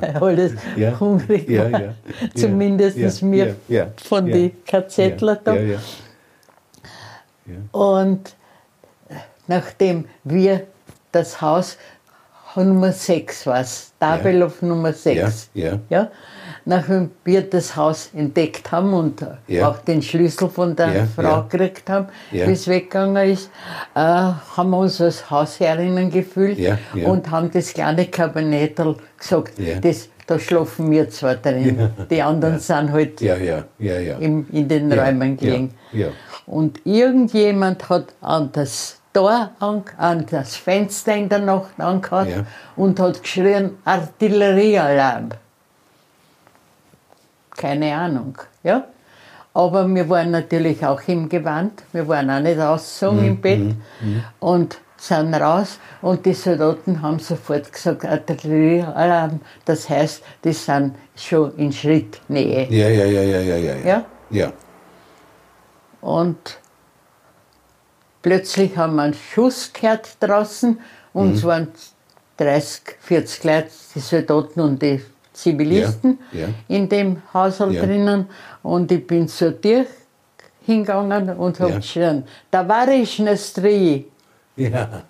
[0.00, 0.98] weil alles Ja.
[0.98, 1.80] hungrig Ja, war.
[1.80, 1.94] ja.
[2.34, 4.34] Zumindest Ja, mir ja, ja, von ja.
[4.34, 5.54] den KZler da.
[5.54, 5.78] Ja,
[7.46, 7.56] ja.
[7.72, 8.34] Und
[9.46, 10.66] nachdem wir
[11.12, 11.76] das Haus
[12.56, 15.50] Nummer 6 war es, Dabelov Nummer 6.
[15.54, 15.78] Ja,
[16.64, 19.68] Ja, nachdem wir das Haus entdeckt haben und Ja.
[19.68, 21.46] auch den Schlüssel von der Ja, Frau ja.
[21.48, 22.46] gekriegt haben, Ja.
[22.46, 23.50] es weggegangen ist,
[23.94, 26.58] äh, haben wir uns als Hausherrinnen gefühlt
[27.04, 32.92] und haben das kleine Kabinettel gesagt, das, da schlafen wir zwar drin, die anderen sind
[32.92, 35.74] halt im, in den Räumen gelegen.
[36.46, 42.44] Und irgendjemand hat an das Tor, an, an das Fenster in der Nacht angehört Ja.
[42.76, 45.30] und hat geschrien, Artilleriealarm.
[47.60, 48.84] Keine Ahnung, ja.
[49.52, 53.74] Aber wir waren natürlich auch im Gewand, wir waren auch nicht ausgezogen Mhm, im Bett
[54.38, 61.54] und sind raus und die Soldaten haben sofort gesagt, Artilleriealarm, das heißt, die sind schon
[61.56, 62.66] in Schrittnähe.
[62.70, 63.74] Ja, ja, ja, ja, ja, ja.
[63.90, 64.04] Ja?
[64.30, 64.52] Ja.
[66.00, 66.58] Und
[68.22, 70.78] plötzlich haben wir einen Schuss gehört draußen
[71.12, 71.34] und Mhm.
[71.34, 71.68] es waren
[72.36, 75.02] 30, 40 Leute, die Soldaten und die
[75.40, 76.48] Zivilisten ja, ja.
[76.68, 77.84] in dem Haushalt ja.
[77.84, 78.26] drinnen
[78.62, 79.86] und ich bin zur Tür
[80.66, 81.76] hingegangen und habe ja.
[81.76, 84.06] geschrien, Tovarishnestriji,
[84.56, 85.02] ja.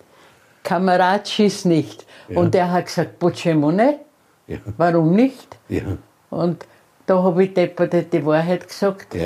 [0.63, 2.07] Kamerad schießt nicht.
[2.35, 4.01] Und er hat gesagt, Pochemone,
[4.47, 4.59] ja.
[4.77, 5.59] warum nicht?
[6.31, 6.65] Und
[7.07, 9.17] da habe ich depperte die Wahrheit gesagt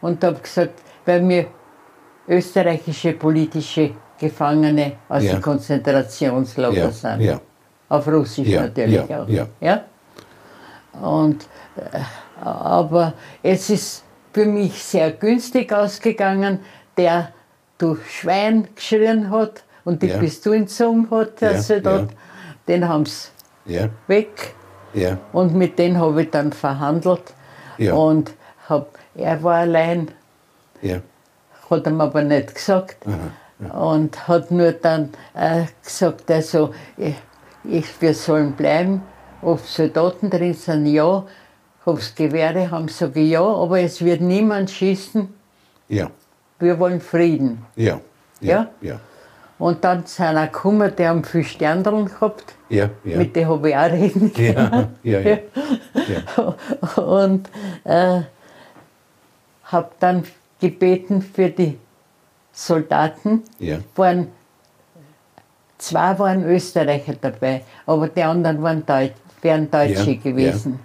[0.00, 1.46] und habe gesagt, weil mir
[2.26, 5.32] österreichische politische Gefangene aus ja.
[5.32, 6.90] den Konzentrationslagern ja.
[6.90, 7.20] sind.
[7.20, 7.40] Ja.
[7.88, 9.28] Auf Russisch natürlich auch.
[9.28, 9.84] Ja.
[11.00, 12.00] Und, äh,
[12.44, 16.60] aber es ist für mich sehr günstig ausgegangen,
[16.96, 17.32] der
[17.78, 20.18] du Schwein geschrien hat und die Ja.
[20.18, 22.16] Pistole gezogen hat, der Ja, Soldat, ja.
[22.68, 23.28] den haben sie
[23.66, 23.88] Ja.
[24.06, 24.54] weg.
[24.92, 25.18] Ja.
[25.32, 27.32] Und mit denen habe ich dann verhandelt.
[27.78, 27.94] Ja.
[27.94, 28.32] Und
[28.68, 30.08] hab, er war allein,
[30.82, 30.98] Ja.
[31.70, 32.96] hat ihm aber nicht gesagt.
[33.72, 37.14] Und hat nur dann äh, gesagt, also, ich,
[37.64, 39.02] ich, wir sollen bleiben.
[39.42, 41.24] Ob Soldaten drin sind, ja.
[41.84, 43.42] Ob es Gewehre haben, sage ich ja.
[43.42, 45.32] Aber es wird niemand schießen.
[45.88, 46.10] Ja.
[46.58, 47.64] Wir wollen Frieden.
[47.76, 48.00] Ja.
[48.40, 48.68] Ja?
[48.80, 49.00] Ja.
[49.58, 52.54] Und dann sind auch gekommen, die haben viel Sterndeln gehabt.
[52.68, 52.88] Ja.
[53.04, 53.18] Ja.
[53.18, 54.52] Mit denen habe ich auch reden Ja.
[54.54, 54.96] können.
[55.02, 55.20] Ja.
[55.20, 55.38] Ja.
[56.96, 57.02] Ja.
[57.02, 57.48] Und
[57.84, 58.20] äh,
[59.64, 60.24] habe dann
[60.60, 61.78] gebeten für die
[62.52, 63.42] Soldaten.
[63.58, 63.78] Ja.
[63.96, 64.28] Waren,
[65.78, 69.12] zwei waren Österreicher dabei, aber die anderen waren Deut
[69.42, 70.80] wären Deutsche Ja, gewesen.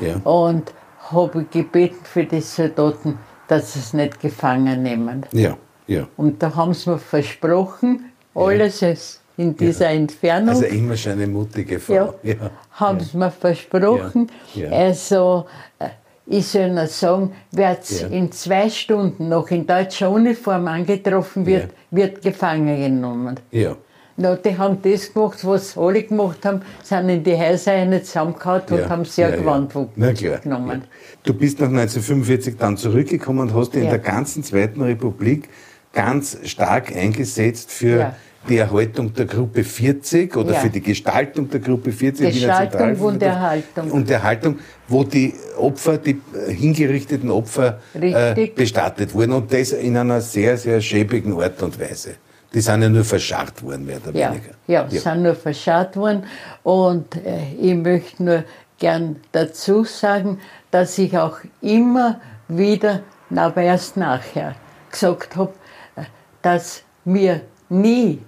[0.00, 0.16] Ja.
[0.24, 0.72] Und
[1.10, 3.18] habe gebeten für die Soldaten,
[3.48, 5.24] dass sie es nicht gefangen nehmen.
[5.32, 5.56] Ja.
[5.86, 6.06] Ja.
[6.16, 10.50] Und da haben sie mir versprochen, alles ist in dieser Entfernung.
[10.50, 12.14] Also immer schon eine mutige Frau.
[12.22, 12.50] Ja, Ja.
[12.72, 14.30] haben sie mir versprochen.
[14.54, 14.70] Ja, ja.
[14.70, 15.46] Also,
[15.78, 15.88] äh,
[16.26, 18.06] ich soll ihnen sagen, wer Ja.
[18.08, 21.96] in zwei Stunden noch in deutscher Uniform angetroffen wird, Ja.
[21.96, 23.40] wird gefangen genommen.
[23.50, 23.76] Ja.
[24.20, 28.62] Na, die haben das gemacht, was alle gemacht haben, sind in die Häuser eine zusammengehauen
[28.68, 29.40] und Ja, haben sehr ja, ja.
[29.40, 30.38] Gewand Na klar.
[30.38, 30.82] genommen.
[31.22, 33.90] Du bist nach 1945 dann zurückgekommen und hast dich in Ja.
[33.90, 35.48] der ganzen Zweiten Republik
[35.92, 38.16] ganz stark eingesetzt für Ja.
[38.48, 40.58] die Erhaltung der Gruppe 40 oder Ja.
[40.58, 42.34] für die Gestaltung der Gruppe 40.
[42.34, 43.90] Wiener Gestaltung und Erhaltung.
[43.92, 44.58] Und Erhaltung,
[44.88, 50.80] wo die Opfer, die hingerichteten Opfer äh, bestattet wurden und das in einer sehr, sehr
[50.80, 52.16] schäbigen Art und Weise.
[52.54, 54.52] Die sind ja nur verscharrt worden, mehr oder Ja, weniger.
[54.66, 56.24] ja, sind nur verscharrt worden.
[56.62, 58.44] Und äh, ich möchte nur
[58.78, 60.40] gern dazu sagen,
[60.70, 63.00] dass ich auch immer wieder,
[63.34, 64.54] aber erst nachher,
[64.90, 65.52] gesagt habe,
[65.96, 66.04] äh,
[66.40, 68.22] dass wir nie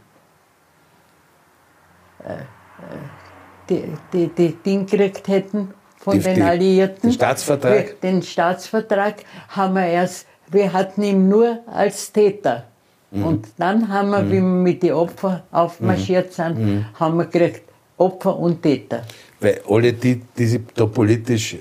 [2.24, 2.38] äh, äh,
[3.68, 7.00] die, die, die Ding gekriegt hätten von Die- den die- Alliierten.
[7.02, 7.72] den Staatsvertrag?
[7.72, 9.14] Wir, den Staatsvertrag
[9.48, 12.64] haben wir erst, wir hatten ihn nur als Täter.
[13.10, 13.24] Mhm.
[13.24, 16.84] Und dann haben wir, wie wir mit den Opfern aufmarschiert sind, Mhm.
[16.94, 17.62] haben wir gekriegt
[17.96, 19.02] Opfer und Täter.
[19.40, 21.56] Weil alle die, die sich da politisch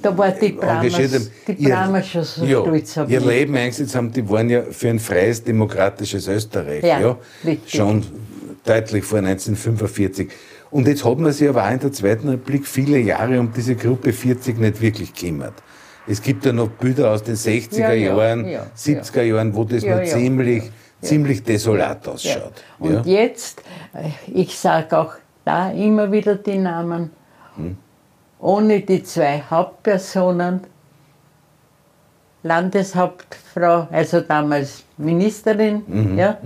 [0.00, 3.20] Da war die Bramers, haben, die Bramers schon so ja, stolz auf ihr.
[3.20, 6.84] Leben eingesetzt haben, die waren ja für ein freies, demokratisches Österreich.
[6.84, 7.16] Ja, Ja.
[7.66, 8.04] Schon
[8.64, 10.28] deutlich vor 1945.
[10.70, 13.74] Und jetzt hat man sich aber auch in der Zweiten Republik viele Jahre um diese
[13.74, 15.54] Gruppe 40 nicht wirklich gekümmert.
[16.10, 19.64] Es gibt ja noch Bilder aus den 60er Ja, ja, Jahren, ja, 70er Jahren, wo
[19.64, 20.70] das Ja, noch ja, ziemlich, ja.
[21.02, 22.12] ziemlich desolat Ja.
[22.12, 22.64] ausschaut.
[22.78, 25.12] Und jetzt, äh, ich sage auch
[25.44, 27.10] da immer wieder die Namen,
[27.56, 27.76] Hm.
[28.40, 30.60] ohne die zwei Hauptpersonen,
[32.42, 36.38] Landeshauptfrau, also damals Ministerin Mhm, ja,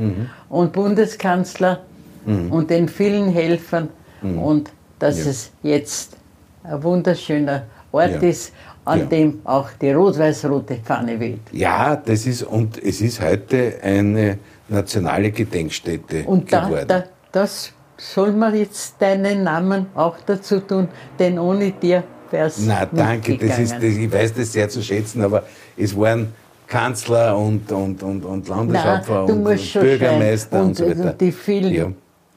[0.48, 1.80] und Bundeskanzler
[2.50, 3.88] und den vielen Helfern
[4.22, 4.38] Mhm.
[4.38, 6.16] und dass es jetzt
[6.64, 8.28] ein wunderschöner Ort Ja.
[8.28, 8.52] ist,
[8.84, 9.04] an Ja.
[9.06, 11.40] dem auch die rot-weiß-rote Fahne weht.
[11.52, 16.86] Ja, das ist, und es ist heute eine nationale Gedenkstätte Und da, geworden.
[16.88, 22.58] da, das soll man jetzt deinen Namen auch dazu tun, denn ohne dir wäre es
[22.66, 25.44] Na, danke, das ist, das, ich weiß das sehr zu schätzen, aber
[25.76, 26.32] es waren
[26.66, 31.10] Kanzler und, und, und, und Landeshauptfrau du und, und Bürgermeister und, Und- so weiter.
[31.10, 31.86] und die vielen Ja.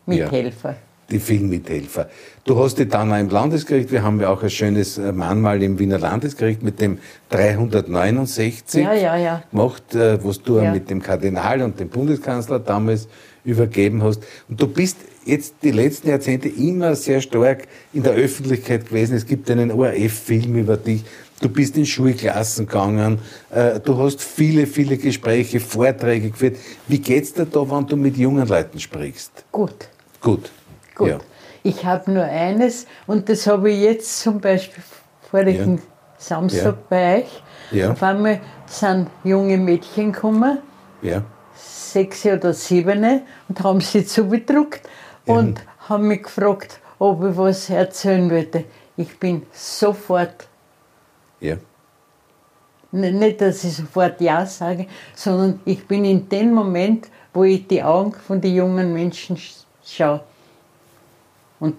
[0.05, 0.75] Mithelfer.
[1.11, 2.09] Die vielen Mithelfer.
[2.45, 5.61] Du hast dich dann auch im Landesgericht, wir haben ja auch ein schönes äh, Mahnmal
[5.61, 6.97] im Wiener Landesgericht mit dem
[7.29, 9.43] 369 Ja, ja, ja.
[9.51, 13.07] gemacht, äh, was du mit dem Kardinal und dem Bundeskanzler damals
[13.43, 14.21] übergeben hast.
[14.49, 19.15] Und du bist jetzt die letzten Jahrzehnte immer sehr stark in der Öffentlichkeit gewesen.
[19.15, 21.03] Es gibt einen ORF-Film über dich.
[21.41, 23.19] Du bist in Schulklassen gegangen.
[23.51, 26.57] äh, Du hast viele, viele Gespräche, Vorträge geführt.
[26.87, 29.45] Wie geht's dir da, wenn du mit jungen Leuten sprichst?
[29.51, 29.89] Gut,
[30.21, 30.49] Gut.
[30.95, 31.09] Gut.
[31.09, 31.17] Ja.
[31.63, 34.83] Ich habe nur eines und das habe ich jetzt zum Beispiel
[35.29, 35.83] vorigen Ja.
[36.17, 36.77] Samstag Ja.
[36.89, 37.43] bei euch.
[37.71, 37.91] Ja.
[37.91, 40.59] Auf einmal sind junge Mädchen gekommen,
[41.01, 41.23] Ja.
[41.55, 44.81] sechs oder sieben, und haben sie zugedruckt
[45.25, 48.65] und haben mich gefragt, ob ich was erzählen wollte.
[48.97, 50.47] Ich bin sofort
[51.39, 51.57] Ja.
[52.91, 57.83] Nicht, dass ich sofort Ja sage, sondern ich bin in dem Moment, wo ich die
[57.83, 60.21] Augen von den jungen Menschen sch- schaue.
[61.59, 61.75] Und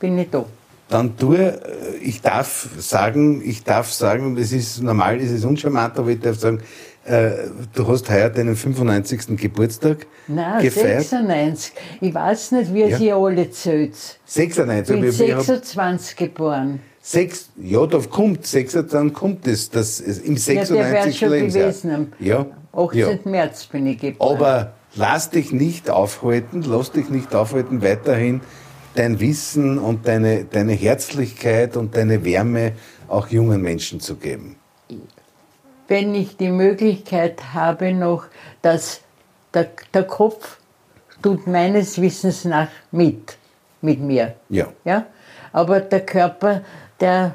[0.00, 0.44] bin ich da.
[0.88, 5.98] Dann tue, äh, ich darf sagen, ich darf sagen, es ist normal, es ist uncharmant,
[5.98, 6.62] aber ich darf sagen,
[7.04, 7.30] äh,
[7.74, 9.36] du hast heuer deinen 95.
[9.36, 11.02] Geburtstag Nein, gefeiert.
[11.04, 11.72] 96.
[12.00, 12.96] Ich weiß nicht, wie Ja.
[12.98, 13.96] sie alle zählt.
[14.24, 14.94] 96.
[14.96, 16.80] Ich bin aber ich hab 26 geboren.
[17.02, 20.76] sechs, ja, da kommt, sechs, dann kommt es, das, im Ja, 96.
[20.76, 21.64] der wäre schon Lebensjahr.
[21.68, 22.12] gewesen.
[22.18, 22.98] Ja, 18.
[22.98, 23.08] ja.
[23.24, 24.36] März bin ich geboren.
[24.36, 28.40] Aber lass dich nicht aufhalten, lass dich nicht aufhalten, weiterhin
[28.94, 32.72] dein Wissen und deine, deine Herzlichkeit und deine Wärme
[33.06, 34.56] auch jungen Menschen zu geben.
[35.88, 38.26] wenn ich die Möglichkeit habe noch,
[38.60, 39.00] dass
[39.54, 40.58] der, der Kopf
[41.22, 43.38] tut meines Wissens nach mit,
[43.80, 44.34] mit mir.
[44.50, 44.66] Ja.
[44.84, 45.06] Ja?
[45.52, 46.62] Aber der Körper,
[47.00, 47.34] der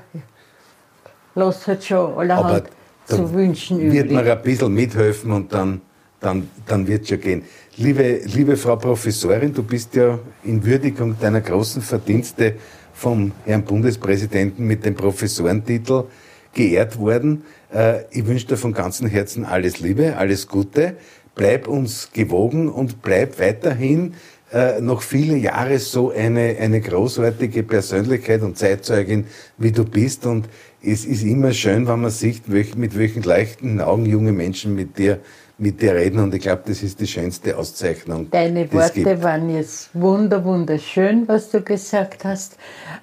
[1.35, 2.69] lässt halt schon allerhand Aber
[3.05, 4.37] zu wünschen wird man übrig.
[4.37, 5.81] ein bisschen mithelfen und dann,
[6.23, 7.43] dann, dann wird schon gehen.
[7.77, 12.55] Liebe, liebe Frau Professorin, du bist ja in Würdigung deiner großen Verdienste
[12.93, 16.05] vom Herrn Bundespräsidenten mit dem Professorentitel
[16.53, 17.43] geehrt worden.
[17.73, 20.95] Äh, Ich wünsche dir von ganzem Herzen alles Liebe, alles Gute.
[21.35, 24.13] Bleib uns gewogen und bleib weiterhin
[24.53, 29.25] äh, noch viele Jahre so eine, eine großartige Persönlichkeit und Zeitzeugin,
[29.57, 30.27] wie du bist.
[30.27, 30.47] Und
[30.83, 35.19] es ist immer schön, wenn man sieht, mit welchen leichten Augen junge Menschen mit dir,
[35.57, 36.19] mit dir reden.
[36.19, 38.29] Und ich glaube, das ist die schönste Auszeichnung.
[38.29, 39.05] Deine es gibt.
[39.05, 42.57] Worte waren jetzt wunder, wunderschön, was du gesagt hast,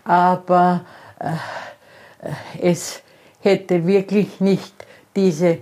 [0.04, 0.84] aber
[1.18, 1.28] äh,
[2.26, 3.02] äh, es
[3.40, 4.74] hätte wirklich nicht
[5.16, 5.58] diese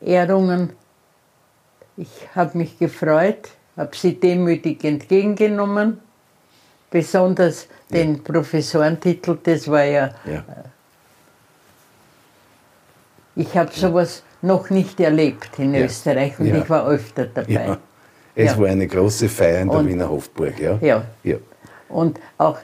[0.00, 0.70] Ehrungen.
[1.96, 6.00] Ich habe mich gefreut, habe sie demütig entgegengenommen.
[6.90, 10.14] Besonders den Professorentitel, das war ja.
[10.24, 10.44] Ja.
[13.34, 15.84] Ich habe sowas noch nicht erlebt in Ja.
[15.84, 16.58] Österreich und Ja.
[16.58, 17.52] ich war öfter dabei.
[17.52, 17.78] Ja.
[18.34, 20.78] Es war eine große Feier in der Und- Wiener Hofburg, ja?
[20.80, 21.04] Ja.
[21.24, 21.36] ja.
[21.88, 22.58] Und auch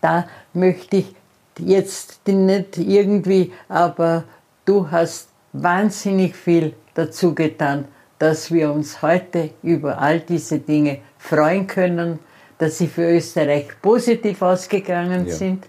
[0.00, 1.14] da möchte ich
[1.58, 4.24] jetzt nicht irgendwie, aber
[4.64, 7.84] du hast wahnsinnig viel dazu getan,
[8.18, 12.18] dass wir uns heute über all diese Dinge freuen können,
[12.58, 15.66] dass sie für Österreich positiv ausgegangen sind.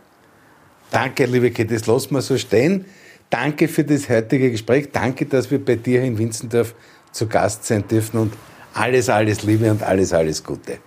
[0.91, 2.85] Danke, liebe Kette, das lassen wir so stehen.
[3.33, 4.91] Danke für das heutige Gespräch.
[4.91, 6.75] Danke, dass wir bei dir in Winzendorf
[7.11, 8.33] zu Gast sein dürfen und
[8.75, 10.77] alles, alles Liebe und alles, alles Gute.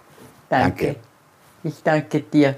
[0.49, 0.87] Danke.
[0.87, 0.97] Danke.
[1.65, 2.55] Ich danke dir.